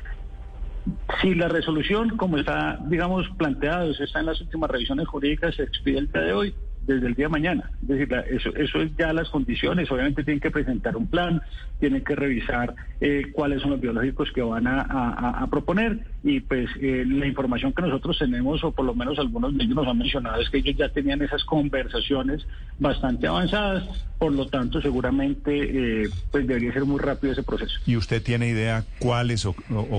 Si 1.21 1.35
la 1.35 1.47
resolución, 1.47 2.17
como 2.17 2.37
está, 2.37 2.79
digamos, 2.87 3.27
planteada, 3.37 3.85
está 3.85 4.19
en 4.19 4.25
las 4.25 4.41
últimas 4.41 4.69
revisiones 4.69 5.07
jurídicas, 5.07 5.55
se 5.55 5.63
expide 5.63 5.99
el 5.99 6.11
día 6.11 6.21
de 6.21 6.33
hoy, 6.33 6.55
desde 6.85 7.07
el 7.07 7.15
día 7.15 7.25
de 7.25 7.29
mañana. 7.29 7.71
Es 7.83 7.87
decir, 7.87 8.13
eso, 8.29 8.55
eso 8.55 8.81
es 8.81 8.95
ya 8.97 9.13
las 9.13 9.29
condiciones. 9.29 9.91
Obviamente 9.91 10.23
tienen 10.23 10.39
que 10.39 10.51
presentar 10.51 10.97
un 10.97 11.07
plan, 11.07 11.41
tienen 11.79 12.03
que 12.03 12.15
revisar 12.15 12.75
eh, 12.99 13.27
cuáles 13.31 13.61
son 13.61 13.71
los 13.71 13.81
biológicos 13.81 14.31
que 14.31 14.41
van 14.41 14.67
a, 14.67 15.47
proponer 15.49 15.99
y 16.23 16.39
pues 16.39 16.69
eh, 16.79 17.03
la 17.05 17.25
información 17.25 17.73
que 17.73 17.81
nosotros 17.81 18.17
tenemos, 18.17 18.63
o 18.63 18.71
por 18.71 18.85
lo 18.85 18.93
menos 18.93 19.19
algunos 19.19 19.57
de 19.57 19.63
ellos 19.63 19.75
nos 19.75 19.87
han 19.87 19.97
mencionado, 19.97 20.41
es 20.41 20.49
que 20.49 20.59
ellos 20.59 20.77
ya 20.77 20.89
tenían 20.89 21.21
esas 21.21 21.43
conversaciones 21.43 22.45
bastante 22.79 23.27
avanzadas, 23.27 23.83
por 24.17 24.31
lo 24.31 24.47
tanto 24.47 24.81
seguramente 24.81 26.09
pues 26.31 26.47
debería 26.47 26.71
ser 26.71 26.85
muy 26.85 26.99
rápido 26.99 27.33
ese 27.33 27.43
proceso. 27.43 27.73
¿Y 27.85 27.97
usted 27.97 28.23
tiene 28.23 28.47
idea 28.47 28.85
cuáles 28.99 29.45
o 29.45 29.55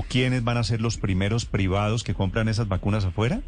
quiénes 0.08 0.42
van 0.42 0.56
a 0.56 0.64
ser 0.64 0.80
los 0.80 0.96
primeros 0.96 1.44
privados 1.44 2.02
que 2.02 2.14
compran 2.14 2.48
esas 2.48 2.68
vacunas 2.68 3.04
afuera? 3.04 3.42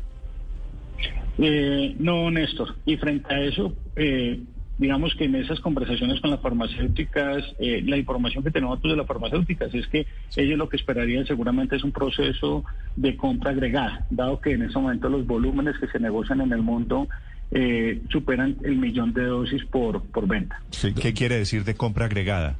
Eh, 1.38 1.96
no, 1.98 2.30
Néstor. 2.30 2.76
Y 2.86 2.96
frente 2.96 3.34
a 3.34 3.40
eso, 3.40 3.74
eh, 3.96 4.40
digamos 4.78 5.14
que 5.14 5.24
en 5.24 5.36
esas 5.36 5.60
conversaciones 5.60 6.20
con 6.20 6.30
las 6.30 6.40
farmacéuticas, 6.40 7.44
eh, 7.58 7.82
la 7.84 7.96
información 7.96 8.42
que 8.42 8.50
tenemos 8.50 8.80
de 8.82 8.96
las 8.96 9.06
farmacéuticas 9.06 9.74
es 9.74 9.86
que 9.88 10.06
ellos 10.36 10.58
lo 10.58 10.68
que 10.68 10.76
esperarían 10.76 11.26
seguramente 11.26 11.76
es 11.76 11.84
un 11.84 11.92
proceso 11.92 12.64
de 12.96 13.16
compra 13.16 13.50
agregada, 13.50 14.06
dado 14.10 14.40
que 14.40 14.52
en 14.52 14.62
ese 14.62 14.78
momento 14.78 15.08
los 15.08 15.26
volúmenes 15.26 15.78
que 15.78 15.86
se 15.88 16.00
negocian 16.00 16.40
en 16.40 16.52
el 16.52 16.62
mundo 16.62 17.08
eh, 17.50 18.00
superan 18.10 18.56
el 18.64 18.76
millón 18.76 19.12
de 19.12 19.24
dosis 19.24 19.64
por, 19.66 20.02
por 20.02 20.26
venta. 20.26 20.60
¿Qué 21.00 21.12
quiere 21.12 21.38
decir 21.38 21.64
de 21.64 21.74
compra 21.74 22.06
agregada? 22.06 22.56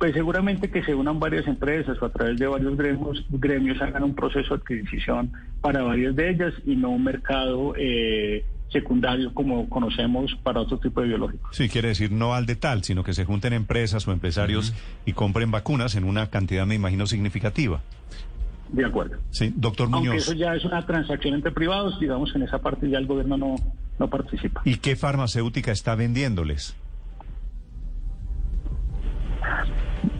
Pues 0.00 0.14
seguramente 0.14 0.70
que 0.70 0.82
se 0.82 0.94
unan 0.94 1.20
varias 1.20 1.46
empresas 1.46 2.00
o 2.00 2.06
a 2.06 2.08
través 2.08 2.38
de 2.38 2.46
varios 2.46 2.74
gremios, 2.74 3.22
gremios 3.28 3.82
hagan 3.82 4.02
un 4.02 4.14
proceso 4.14 4.56
de 4.56 4.62
adquisición 4.62 5.30
para 5.60 5.82
varias 5.82 6.16
de 6.16 6.30
ellas 6.30 6.54
y 6.64 6.74
no 6.74 6.88
un 6.88 7.04
mercado 7.04 7.74
eh, 7.76 8.46
secundario 8.70 9.34
como 9.34 9.68
conocemos 9.68 10.34
para 10.42 10.62
otro 10.62 10.78
tipo 10.78 11.02
de 11.02 11.08
biológicos. 11.08 11.54
Sí, 11.54 11.68
quiere 11.68 11.88
decir 11.88 12.12
no 12.12 12.32
al 12.32 12.46
de 12.46 12.56
tal, 12.56 12.82
sino 12.82 13.04
que 13.04 13.12
se 13.12 13.26
junten 13.26 13.52
empresas 13.52 14.08
o 14.08 14.12
empresarios 14.12 14.72
y 15.04 15.12
compren 15.12 15.50
vacunas 15.50 15.94
en 15.96 16.04
una 16.04 16.30
cantidad, 16.30 16.64
me 16.64 16.76
imagino, 16.76 17.06
significativa. 17.06 17.82
De 18.70 18.86
acuerdo. 18.86 19.18
Sí, 19.28 19.52
doctor 19.54 19.90
Muñoz. 19.90 20.06
Aunque 20.06 20.16
eso 20.16 20.32
ya 20.32 20.54
es 20.54 20.64
una 20.64 20.86
transacción 20.86 21.34
entre 21.34 21.52
privados, 21.52 22.00
digamos 22.00 22.32
que 22.32 22.38
en 22.38 22.44
esa 22.44 22.58
parte 22.62 22.88
ya 22.88 22.96
el 22.96 23.06
gobierno 23.06 23.36
no, 23.36 23.56
no 23.98 24.08
participa. 24.08 24.62
¿Y 24.64 24.76
qué 24.76 24.96
farmacéutica 24.96 25.72
está 25.72 25.94
vendiéndoles? 25.94 26.74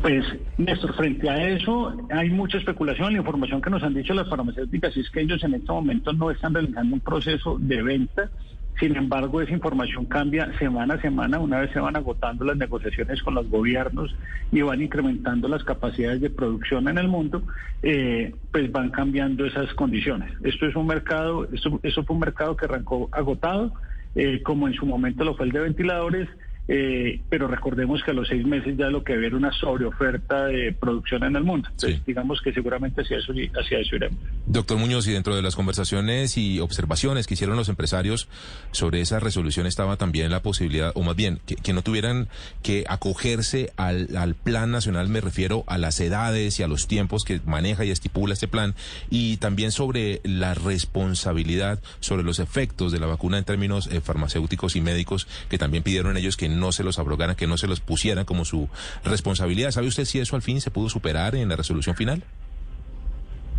Pues, 0.02 0.24
Néstor, 0.56 0.94
frente 0.94 1.28
a 1.28 1.48
eso 1.48 1.94
hay 2.10 2.30
mucha 2.30 2.56
especulación. 2.56 3.12
La 3.12 3.18
información 3.18 3.60
que 3.60 3.68
nos 3.68 3.82
han 3.82 3.92
dicho 3.92 4.14
las 4.14 4.30
farmacéuticas 4.30 4.96
es 4.96 5.10
que 5.10 5.20
ellos 5.20 5.44
en 5.44 5.54
este 5.54 5.70
momento 5.70 6.12
no 6.14 6.30
están 6.30 6.54
realizando 6.54 6.94
un 6.94 7.00
proceso 7.00 7.58
de 7.58 7.82
venta. 7.82 8.30
Sin 8.78 8.96
embargo, 8.96 9.42
esa 9.42 9.52
información 9.52 10.06
cambia 10.06 10.50
semana 10.58 10.94
a 10.94 11.02
semana. 11.02 11.38
Una 11.38 11.60
vez 11.60 11.70
se 11.72 11.80
van 11.80 11.96
agotando 11.96 12.46
las 12.46 12.56
negociaciones 12.56 13.22
con 13.22 13.34
los 13.34 13.50
gobiernos 13.50 14.16
y 14.50 14.62
van 14.62 14.80
incrementando 14.80 15.48
las 15.48 15.64
capacidades 15.64 16.22
de 16.22 16.30
producción 16.30 16.88
en 16.88 16.96
el 16.96 17.06
mundo, 17.06 17.42
eh, 17.82 18.34
pues 18.52 18.72
van 18.72 18.88
cambiando 18.88 19.44
esas 19.44 19.74
condiciones. 19.74 20.32
Esto 20.42 20.64
es 20.64 20.74
un 20.76 20.86
mercado, 20.86 21.46
esto, 21.52 21.78
eso 21.82 22.04
fue 22.04 22.14
un 22.14 22.20
mercado 22.20 22.56
que 22.56 22.64
arrancó 22.64 23.10
agotado, 23.12 23.74
eh, 24.14 24.40
como 24.42 24.66
en 24.66 24.72
su 24.72 24.86
momento 24.86 25.24
lo 25.24 25.34
fue 25.34 25.44
el 25.44 25.52
de 25.52 25.60
ventiladores 25.60 26.26
eh, 26.68 27.20
pero 27.28 27.48
recordemos 27.48 28.02
que 28.04 28.12
a 28.12 28.14
los 28.14 28.28
seis 28.28 28.46
meses 28.46 28.76
ya 28.76 28.88
lo 28.90 29.02
que 29.02 29.14
había 29.14 29.28
era 29.28 29.36
una 29.36 29.52
sobreoferta 29.52 30.46
de 30.46 30.72
producción 30.72 31.24
en 31.24 31.36
el 31.36 31.42
mundo. 31.42 31.68
Entonces, 31.70 32.04
digamos 32.06 32.40
que 32.42 32.52
seguramente 32.52 33.02
hacia 33.02 33.18
eso, 33.18 33.32
hacia 33.32 33.78
eso 33.80 33.96
iremos. 33.96 34.18
Doctor 34.46 34.78
Muñoz, 34.78 35.06
y 35.08 35.12
dentro 35.12 35.34
de 35.34 35.42
las 35.42 35.56
conversaciones 35.56 36.36
y 36.36 36.60
observaciones 36.60 37.26
que 37.26 37.34
hicieron 37.34 37.56
los 37.56 37.68
empresarios 37.68 38.28
sobre 38.70 39.00
esa 39.00 39.20
resolución 39.20 39.66
estaba 39.66 39.96
también 39.96 40.30
la 40.30 40.42
posibilidad, 40.42 40.92
o 40.94 41.02
más 41.02 41.16
bien, 41.16 41.40
que, 41.44 41.72
no 41.72 41.82
tuvieran 41.82 42.28
que 42.62 42.84
acogerse 42.88 43.72
al, 43.76 44.16
al, 44.16 44.34
plan 44.34 44.70
nacional, 44.70 45.08
me 45.08 45.20
refiero 45.20 45.64
a 45.66 45.78
las 45.78 46.00
edades 46.00 46.58
y 46.60 46.62
a 46.62 46.68
los 46.68 46.88
tiempos 46.88 47.24
que 47.24 47.40
maneja 47.46 47.84
y 47.84 47.90
estipula 47.90 48.34
este 48.34 48.48
plan, 48.48 48.74
y 49.08 49.38
también 49.38 49.72
sobre 49.72 50.20
la 50.24 50.54
responsabilidad, 50.54 51.80
sobre 52.00 52.22
los 52.22 52.38
efectos 52.38 52.92
de 52.92 53.00
la 53.00 53.06
vacuna 53.06 53.38
en 53.38 53.44
términos 53.44 53.88
eh, 53.90 54.00
farmacéuticos 54.00 54.76
y 54.76 54.80
médicos, 54.80 55.26
que 55.48 55.58
también 55.58 55.82
pidieron 55.82 56.16
ellos 56.16 56.36
que 56.36 56.48
no 56.50 56.72
se 56.72 56.84
los 56.84 56.98
abrogaran, 56.98 57.36
que 57.36 57.46
no 57.46 57.56
se 57.56 57.66
los 57.66 57.80
pusieran 57.80 58.24
como 58.24 58.44
su 58.44 58.68
responsabilidad. 59.04 59.70
¿Sabe 59.70 59.86
usted 59.86 60.04
si 60.04 60.18
eso 60.18 60.36
al 60.36 60.42
fin 60.42 60.60
se 60.60 60.70
pudo 60.70 60.88
superar 60.88 61.34
en 61.34 61.48
la 61.48 61.56
resolución 61.56 61.96
final? 61.96 62.22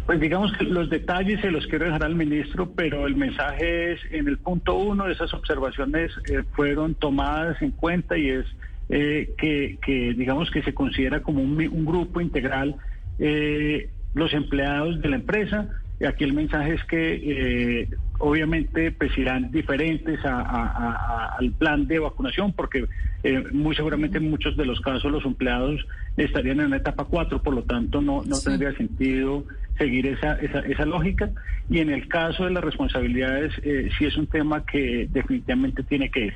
Pues 0.05 0.19
digamos 0.19 0.51
que 0.57 0.65
los 0.65 0.89
detalles 0.89 1.39
se 1.41 1.51
los 1.51 1.65
quiero 1.67 1.85
dejar 1.85 2.03
al 2.03 2.15
ministro, 2.15 2.71
pero 2.75 3.07
el 3.07 3.15
mensaje 3.15 3.93
es, 3.93 3.99
en 4.11 4.27
el 4.27 4.37
punto 4.39 4.75
uno 4.75 5.07
esas 5.07 5.33
observaciones 5.33 6.11
eh, 6.29 6.43
fueron 6.53 6.95
tomadas 6.95 7.61
en 7.61 7.71
cuenta 7.71 8.17
y 8.17 8.29
es 8.29 8.45
eh, 8.89 9.31
que, 9.37 10.13
digamos 10.17 10.51
que 10.51 10.63
se 10.63 10.73
considera 10.73 11.21
como 11.21 11.41
un, 11.41 11.85
grupo 11.85 12.19
integral 12.19 12.75
eh, 13.19 13.89
los 14.13 14.33
empleados 14.33 15.01
de 15.01 15.09
la 15.09 15.15
empresa. 15.15 15.69
Aquí 16.05 16.23
el 16.23 16.33
mensaje 16.33 16.73
es 16.73 16.83
que 16.85 17.87
obviamente 18.21 18.91
pues 18.91 19.17
irán 19.17 19.51
diferentes 19.51 20.19
al 20.23 21.51
plan 21.57 21.87
de 21.87 21.99
vacunación 21.99 22.53
porque 22.53 22.85
eh, 23.23 23.43
muy 23.51 23.75
seguramente 23.75 24.17
en 24.17 24.29
muchos 24.29 24.55
de 24.55 24.65
los 24.65 24.79
casos 24.81 25.11
los 25.11 25.25
empleados 25.25 25.85
estarían 26.17 26.59
en 26.59 26.69
la 26.71 26.77
etapa 26.77 27.05
4, 27.05 27.41
por 27.41 27.53
lo 27.53 27.63
tanto 27.63 28.01
no, 28.01 28.23
no 28.23 28.39
tendría 28.39 28.73
sentido 28.73 29.43
seguir 29.77 30.07
esa, 30.07 30.33
esa, 30.35 30.59
esa, 30.59 30.85
lógica. 30.85 31.31
Y 31.69 31.79
en 31.79 31.89
el 31.89 32.07
caso 32.07 32.45
de 32.45 32.51
las 32.51 32.63
responsabilidades, 32.63 33.53
eh, 33.63 33.89
sí 33.97 34.05
es 34.05 34.17
un 34.17 34.27
tema 34.27 34.65
que 34.65 35.07
definitivamente 35.11 35.83
tiene 35.83 36.09
que 36.09 36.25
ir 36.27 36.33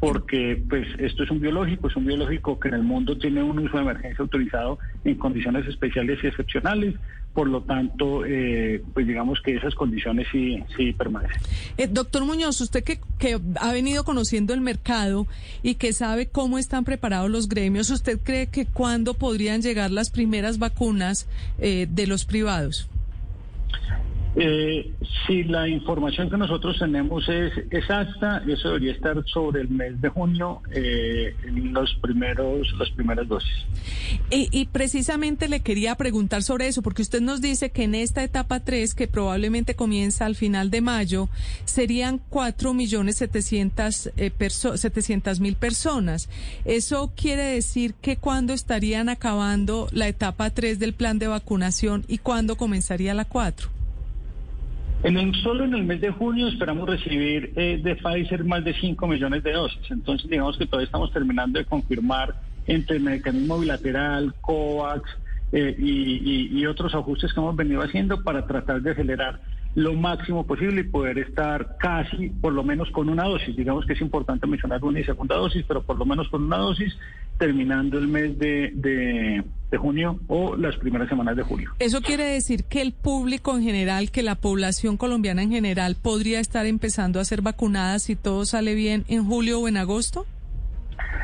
porque 0.00 0.62
pues 0.68 0.86
esto 0.98 1.24
es 1.24 1.30
un 1.30 1.40
biológico, 1.40 1.88
es 1.88 1.96
un 1.96 2.06
biológico 2.06 2.58
que 2.58 2.68
en 2.68 2.74
el 2.74 2.82
mundo 2.82 3.16
tiene 3.18 3.42
un 3.42 3.58
uso 3.58 3.76
de 3.76 3.82
emergencia 3.82 4.22
autorizado 4.22 4.78
en 5.04 5.16
condiciones 5.16 5.66
especiales 5.66 6.18
y 6.22 6.26
excepcionales, 6.26 6.94
por 7.34 7.48
lo 7.48 7.62
tanto, 7.62 8.24
eh, 8.24 8.82
pues 8.94 9.06
digamos 9.06 9.40
que 9.40 9.54
esas 9.54 9.74
condiciones 9.74 10.26
sí, 10.32 10.62
sí 10.76 10.92
permanecen. 10.92 11.40
Eh, 11.76 11.86
doctor 11.88 12.24
Muñoz, 12.24 12.60
usted 12.60 12.82
que, 12.82 13.00
que 13.18 13.38
ha 13.60 13.72
venido 13.72 14.04
conociendo 14.04 14.54
el 14.54 14.60
mercado 14.60 15.26
y 15.62 15.76
que 15.76 15.92
sabe 15.92 16.26
cómo 16.26 16.58
están 16.58 16.84
preparados 16.84 17.30
los 17.30 17.48
gremios, 17.48 17.90
¿usted 17.90 18.18
cree 18.22 18.48
que 18.48 18.66
cuándo 18.66 19.14
podrían 19.14 19.62
llegar 19.62 19.90
las 19.90 20.10
primeras 20.10 20.58
vacunas 20.58 21.28
eh, 21.58 21.86
de 21.88 22.06
los 22.06 22.24
privados? 22.24 22.88
Eh, 24.36 24.92
si 25.26 25.44
la 25.44 25.68
información 25.68 26.30
que 26.30 26.36
nosotros 26.36 26.78
tenemos 26.78 27.28
es 27.28 27.52
exacta, 27.70 28.42
eso 28.46 28.68
debería 28.68 28.92
estar 28.92 29.22
sobre 29.26 29.62
el 29.62 29.68
mes 29.68 30.00
de 30.00 30.08
junio 30.10 30.60
eh, 30.70 31.34
en 31.44 31.72
los 31.72 31.94
primeros, 31.96 32.72
las 32.78 32.90
primeras 32.90 33.26
dosis. 33.26 33.52
Y, 34.30 34.66
precisamente 34.66 35.48
le 35.48 35.60
quería 35.60 35.94
preguntar 35.94 36.42
sobre 36.42 36.68
eso, 36.68 36.82
porque 36.82 37.02
usted 37.02 37.20
nos 37.20 37.40
dice 37.40 37.70
que 37.70 37.84
en 37.84 37.94
esta 37.94 38.22
etapa 38.22 38.60
3, 38.60 38.94
que 38.94 39.08
probablemente 39.08 39.74
comienza 39.74 40.26
al 40.26 40.36
final 40.36 40.70
de 40.70 40.82
mayo, 40.82 41.28
serían 41.64 42.20
4 42.28 42.74
millones 42.74 43.16
700 43.16 44.12
eh, 44.16 44.32
mil 45.40 45.56
personas. 45.56 46.28
¿Eso 46.64 47.12
quiere 47.16 47.44
decir 47.44 47.94
que 47.94 48.16
cuándo 48.16 48.52
estarían 48.52 49.08
acabando 49.08 49.88
la 49.92 50.08
etapa 50.08 50.50
3 50.50 50.78
del 50.78 50.92
plan 50.92 51.18
de 51.18 51.28
vacunación 51.28 52.04
y 52.08 52.18
cuándo 52.18 52.56
comenzaría 52.56 53.14
la 53.14 53.24
4? 53.24 53.77
En 55.02 55.16
el, 55.16 55.34
solo 55.42 55.64
en 55.64 55.74
el 55.74 55.84
mes 55.84 56.00
de 56.00 56.10
junio 56.10 56.48
esperamos 56.48 56.88
recibir 56.88 57.52
eh, 57.54 57.80
de 57.82 57.94
Pfizer 57.94 58.44
más 58.44 58.64
de 58.64 58.74
5 58.74 59.06
millones 59.06 59.44
de 59.44 59.52
dosis. 59.52 59.90
Entonces, 59.90 60.28
digamos 60.28 60.58
que 60.58 60.66
todavía 60.66 60.86
estamos 60.86 61.12
terminando 61.12 61.58
de 61.58 61.64
confirmar 61.64 62.34
entre 62.66 62.96
el 62.96 63.02
mecanismo 63.04 63.58
bilateral, 63.60 64.34
COVAX 64.40 65.08
eh, 65.52 65.74
y, 65.78 66.66
otros 66.66 66.94
ajustes 66.94 67.32
que 67.32 67.40
hemos 67.40 67.56
venido 67.56 67.80
haciendo 67.80 68.22
para 68.22 68.46
tratar 68.46 68.82
de 68.82 68.90
acelerar 68.90 69.40
lo 69.78 69.94
máximo 69.94 70.44
posible 70.44 70.80
y 70.80 70.84
poder 70.84 71.18
estar 71.18 71.76
casi, 71.78 72.30
por 72.30 72.52
lo 72.52 72.64
menos 72.64 72.90
con 72.90 73.08
una 73.08 73.22
dosis. 73.22 73.56
Digamos 73.56 73.86
que 73.86 73.92
es 73.92 74.00
importante 74.00 74.44
mencionar 74.48 74.82
una 74.82 74.98
y 74.98 75.04
segunda 75.04 75.36
dosis, 75.36 75.64
pero 75.68 75.82
por 75.82 75.96
lo 75.96 76.04
menos 76.04 76.28
con 76.30 76.42
una 76.42 76.56
dosis, 76.56 76.98
terminando 77.38 77.96
el 77.96 78.08
mes 78.08 78.36
de, 78.40 78.72
de, 78.74 79.78
junio 79.78 80.18
o 80.26 80.56
las 80.56 80.74
primeras 80.78 81.08
semanas 81.08 81.36
de 81.36 81.44
julio. 81.44 81.70
¿Eso 81.78 82.00
quiere 82.00 82.24
decir 82.24 82.64
que 82.64 82.82
el 82.82 82.92
público 82.92 83.56
en 83.56 83.62
general, 83.62 84.10
que 84.10 84.24
la 84.24 84.34
población 84.34 84.96
colombiana 84.96 85.44
en 85.44 85.52
general, 85.52 85.94
podría 85.94 86.40
estar 86.40 86.66
empezando 86.66 87.20
a 87.20 87.24
ser 87.24 87.40
vacunada 87.40 88.00
si 88.00 88.16
todo 88.16 88.44
sale 88.46 88.74
bien 88.74 89.04
en 89.06 89.24
julio 89.24 89.60
o 89.60 89.68
en 89.68 89.76
agosto? 89.76 90.26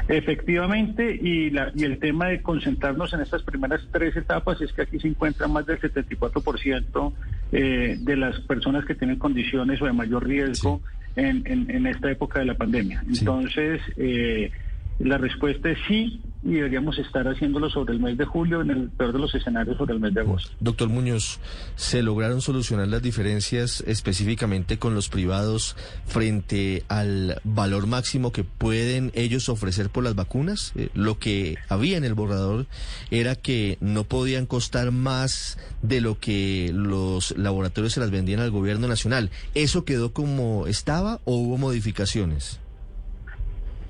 Efectivamente, 0.06 1.18
y, 1.20 1.50
la, 1.50 1.72
y 1.74 1.84
el 1.84 1.98
tema 1.98 2.28
de 2.28 2.42
concentrarnos 2.42 3.12
en 3.14 3.20
estas 3.22 3.42
primeras 3.42 3.80
tres 3.90 4.14
etapas 4.16 4.60
es 4.60 4.72
que 4.72 4.82
aquí 4.82 5.00
se 5.00 5.08
encuentra 5.08 5.48
más 5.48 5.64
del 5.64 5.80
74% 5.80 7.12
eh, 7.52 7.96
de 7.98 8.16
las 8.16 8.38
personas 8.40 8.84
que 8.84 8.94
tienen 8.94 9.18
condiciones 9.18 9.80
o 9.80 9.86
de 9.86 9.92
mayor 9.94 10.26
riesgo 10.26 10.82
en, 11.16 11.42
en, 11.46 11.86
esta 11.86 12.10
época 12.10 12.40
de 12.40 12.46
la 12.46 12.54
pandemia. 12.54 13.02
Entonces, 13.06 13.80
eh, 13.96 14.50
la 14.98 15.16
respuesta 15.16 15.70
es 15.70 15.78
sí, 15.88 16.20
y 16.44 16.52
deberíamos 16.52 16.98
estar 16.98 17.26
haciéndolo 17.26 17.70
sobre 17.70 17.94
el 17.94 18.00
mes 18.00 18.18
de 18.18 18.26
julio, 18.26 18.60
en 18.60 18.70
el 18.70 18.90
peor 18.90 19.14
de 19.14 19.18
los 19.18 19.34
escenarios 19.34 19.78
sobre 19.78 19.94
el 19.94 20.00
mes 20.00 20.12
de 20.12 20.20
agosto. 20.20 20.50
Doctor 20.60 20.90
Muñoz, 20.90 21.40
¿se 21.74 22.02
lograron 22.02 22.42
solucionar 22.42 22.88
las 22.88 23.00
diferencias 23.02 23.82
específicamente 23.86 24.78
con 24.78 24.94
los 24.94 25.08
privados 25.08 25.74
frente 26.06 26.84
al 26.88 27.40
valor 27.44 27.86
máximo 27.86 28.30
que 28.30 28.44
pueden 28.44 29.10
ellos 29.14 29.48
ofrecer 29.48 29.88
por 29.88 30.04
las 30.04 30.14
vacunas? 30.14 30.72
Eh, 30.76 30.90
lo 30.92 31.18
que 31.18 31.56
había 31.68 31.96
en 31.96 32.04
el 32.04 32.14
borrador 32.14 32.66
era 33.10 33.36
que 33.36 33.78
no 33.80 34.04
podían 34.04 34.44
costar 34.44 34.90
más 34.90 35.58
de 35.80 36.02
lo 36.02 36.18
que 36.18 36.70
los 36.74 37.36
laboratorios 37.38 37.94
se 37.94 38.00
las 38.00 38.10
vendían 38.10 38.40
al 38.40 38.50
gobierno 38.50 38.86
nacional. 38.86 39.30
¿Eso 39.54 39.86
quedó 39.86 40.12
como 40.12 40.66
estaba 40.66 41.20
o 41.24 41.36
hubo 41.36 41.56
modificaciones? 41.56 42.60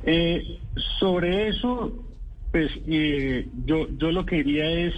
Eh, 0.06 0.58
sobre 1.00 1.48
eso, 1.48 2.03
pues 2.54 2.70
eh, 2.86 3.48
yo, 3.66 3.88
yo 3.98 4.12
lo 4.12 4.24
que 4.24 4.36
diría 4.36 4.70
es, 4.70 4.94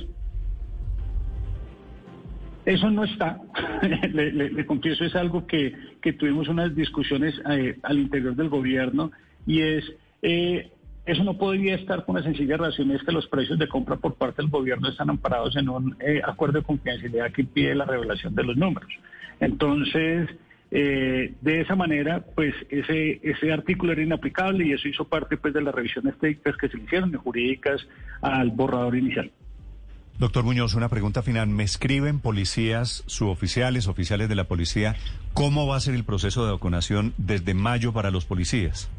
eso 2.67 2.91
no 2.91 3.05
está, 3.05 3.41
le, 4.13 4.67
confieso, 4.67 5.07
es 5.07 5.15
algo 5.15 5.47
que, 5.47 5.73
que 6.03 6.13
tuvimos 6.13 6.49
unas 6.49 6.77
discusiones 6.77 7.35
eh, 7.51 7.79
al 7.83 7.99
interior 7.99 8.37
del 8.37 8.51
gobierno 8.51 9.11
y 9.47 9.63
es, 9.63 9.91
eh, 10.21 10.71
eso 11.07 11.25
no 11.25 11.39
podría 11.39 11.77
estar 11.77 12.05
con 12.05 12.17
una 12.17 12.25
sencilla 12.25 12.59
razón, 12.59 12.91
es 12.91 13.03
que 13.03 13.13
los 13.13 13.27
precios 13.27 13.59
de 13.59 13.69
compra 13.69 13.97
por 13.97 14.17
parte 14.17 14.43
del 14.43 14.51
gobierno 14.51 14.91
están 14.91 15.09
amparados 15.09 15.57
en 15.57 15.71
un 15.71 15.97
acuerdo 16.25 16.59
de 16.59 16.67
confidencialidad 16.67 17.33
que 17.33 17.41
impide 17.41 17.75
la 17.75 17.87
revelación 17.87 18.35
de 18.35 18.45
los 18.45 18.59
números. 18.59 18.93
Entonces, 19.41 20.29
eh, 20.71 21.35
de 21.41 21.61
esa 21.61 21.77
manera, 21.77 22.25
pues 22.35 22.55
ese, 22.69 23.21
ese 23.23 23.53
artículo 23.53 23.93
era 23.93 24.03
inaplicable 24.03 24.67
y 24.67 24.73
eso 24.73 24.89
hizo 24.89 25.05
parte 25.05 25.37
pues 25.37 25.55
de 25.55 25.63
las 25.63 25.75
revisiones 25.75 26.19
técnicas 26.19 26.57
que 26.57 26.69
se 26.69 26.77
le 26.77 26.85
hicieron 26.85 27.11
y 27.11 27.17
jurídicas 27.17 27.87
al 28.21 28.51
borrador 28.51 28.97
inicial. 28.97 29.31
Doctor 30.19 30.45
Muñoz, 30.45 30.75
una 30.75 30.89
pregunta 30.89 31.23
final. 31.23 31.49
¿Me 31.49 31.63
escriben 31.63 32.21
policías, 32.21 33.05
suboficiales, 33.07 33.87
oficiales 33.87 34.29
de 34.29 34.35
la 34.35 34.45
policía, 34.45 34.97
cómo 35.35 35.67
va 35.67 35.77
a 35.77 35.81
ser 35.81 35.95
el 35.95 36.05
proceso 36.05 36.47
de 36.47 36.53
vacunación 36.53 37.13
desde 37.19 37.53
mayo 37.53 37.93
para 37.93 38.11
los 38.11 38.25
policías? 38.25 38.91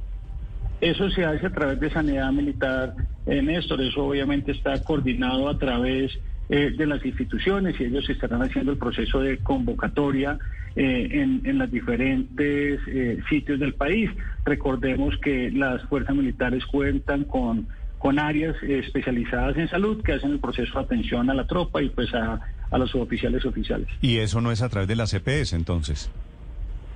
Eso 0.80 1.10
se 1.10 1.26
hace 1.26 1.48
a 1.48 1.50
través 1.50 1.80
de 1.80 1.90
Sanidad 1.90 2.32
Militar, 2.32 2.94
eh, 3.26 3.42
Néstor. 3.42 3.82
Eso 3.82 4.06
obviamente 4.06 4.52
está 4.52 4.84
coordinado 4.84 5.50
a 5.50 5.58
través 5.58 6.12
eh, 6.50 6.72
de 6.78 6.86
las 6.86 7.04
instituciones 7.06 7.80
y 7.80 7.86
ellos 7.86 8.10
estarán 8.10 8.42
haciendo 8.42 8.72
el 8.72 8.78
proceso 8.78 9.20
de 9.20 9.38
convocatoria 9.40 10.40
eh, 10.76 11.10
en, 11.12 11.42
en 11.44 11.58
los 11.58 11.70
diferentes 11.70 12.80
eh, 12.88 13.20
sitios 13.30 13.60
del 13.60 13.74
país. 13.74 14.10
Recordemos 14.46 15.16
que 15.22 15.52
las 15.52 15.84
fuerzas 15.90 16.16
militares 16.16 16.66
cuentan 16.66 17.26
con, 17.26 17.68
con 17.98 18.20
áreas 18.20 18.56
especializadas 18.64 19.58
en 19.58 19.68
salud 19.70 20.02
que 20.04 20.14
hacen 20.14 20.32
el 20.32 20.40
proceso 20.40 20.80
de 20.80 20.86
atención 20.86 21.30
a 21.30 21.34
la 21.34 21.46
tropa 21.48 21.82
y 21.82 21.90
pues 21.90 22.14
a, 22.14 22.40
a 22.70 22.78
los 22.78 22.94
oficiales 22.96 23.46
oficiales. 23.46 23.88
¿Y 24.02 24.18
eso 24.18 24.40
no 24.42 24.52
es 24.52 24.62
a 24.62 24.70
través 24.70 24.88
de 24.88 24.96
la 24.96 25.06
CPS 25.06 25.54
entonces? 25.54 26.10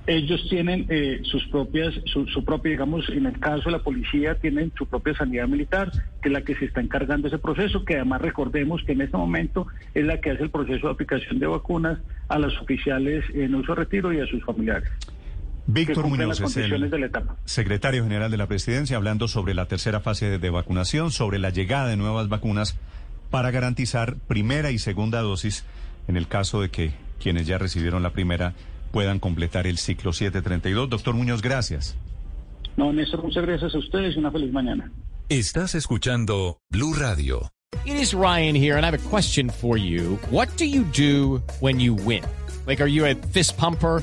Ellos 0.06 0.46
tienen 0.48 0.86
eh, 0.88 1.20
sus 1.22 1.46
propias, 1.46 1.94
su, 2.06 2.44
propia, 2.44 2.72
digamos, 2.72 3.08
en 3.08 3.26
el 3.26 3.38
caso 3.38 3.64
de 3.66 3.72
la 3.72 3.78
policía, 3.78 4.34
tienen 4.34 4.72
su 4.76 4.86
propia 4.86 5.14
sanidad 5.14 5.46
militar, 5.46 5.92
que 6.20 6.28
es 6.28 6.32
la 6.32 6.42
que 6.42 6.56
se 6.56 6.64
está 6.64 6.80
encargando 6.80 7.28
de 7.28 7.36
ese 7.36 7.42
proceso, 7.42 7.84
que 7.84 7.96
además 7.96 8.20
recordemos 8.22 8.82
que 8.84 8.92
en 8.92 9.02
este 9.02 9.16
momento 9.16 9.66
es 9.94 10.04
la 10.04 10.20
que 10.20 10.30
hace 10.30 10.42
el 10.42 10.50
proceso 10.50 10.88
de 10.88 10.92
aplicación 10.92 11.38
de 11.38 11.46
vacunas 11.46 11.98
a 12.28 12.38
los 12.38 12.60
oficiales 12.60 13.24
en 13.34 13.54
uso 13.54 13.74
retiro 13.74 14.12
y 14.12 14.20
a 14.20 14.26
sus 14.26 14.42
familiares. 14.44 14.90
Víctor 15.66 16.08
Muñoz 16.08 16.40
es 16.40 16.56
el 16.56 16.90
secretario 17.44 18.02
general 18.02 18.30
de 18.32 18.36
la 18.36 18.48
presidencia 18.48 18.96
hablando 18.96 19.28
sobre 19.28 19.54
la 19.54 19.66
tercera 19.66 20.00
fase 20.00 20.38
de 20.38 20.50
vacunación, 20.50 21.12
sobre 21.12 21.38
la 21.38 21.50
llegada 21.50 21.86
de 21.86 21.96
nuevas 21.96 22.28
vacunas 22.28 22.76
para 23.30 23.52
garantizar 23.52 24.16
primera 24.26 24.72
y 24.72 24.78
segunda 24.78 25.20
dosis 25.20 25.64
en 26.08 26.16
el 26.16 26.26
caso 26.26 26.60
de 26.60 26.70
que 26.70 26.90
quienes 27.20 27.46
ya 27.46 27.58
recibieron 27.58 28.02
la 28.02 28.10
primera 28.10 28.54
puedan 28.92 29.18
completar 29.18 29.66
el 29.66 29.78
ciclo 29.78 30.12
732. 30.12 30.88
Doctor 30.88 31.14
Muñoz, 31.14 31.42
gracias. 31.42 31.96
No, 32.76 32.92
Néstor, 32.92 33.22
muchas 33.22 33.44
gracias 33.44 33.74
a 33.74 33.78
ustedes 33.78 34.14
y 34.14 34.18
una 34.18 34.30
feliz 34.30 34.52
mañana. 34.52 34.90
Estás 35.28 35.74
escuchando 35.74 36.58
Blue 36.70 36.94
Radio. 36.94 37.50
It 37.84 37.96
is 37.96 38.14
Ryan 38.14 38.54
here, 38.54 38.76
and 38.76 38.84
I 38.84 38.90
have 38.90 38.94
a 38.94 39.08
question 39.10 39.50
for 39.50 39.76
you. 39.76 40.18
What 40.30 40.48
do 40.56 40.64
you 40.64 40.84
do 40.84 41.42
when 41.60 41.80
you 41.80 41.94
win? 41.94 42.22
Like, 42.66 42.80
are 42.80 42.88
you 42.88 43.06
a 43.06 43.14
fist 43.32 43.56
pumper? 43.56 44.02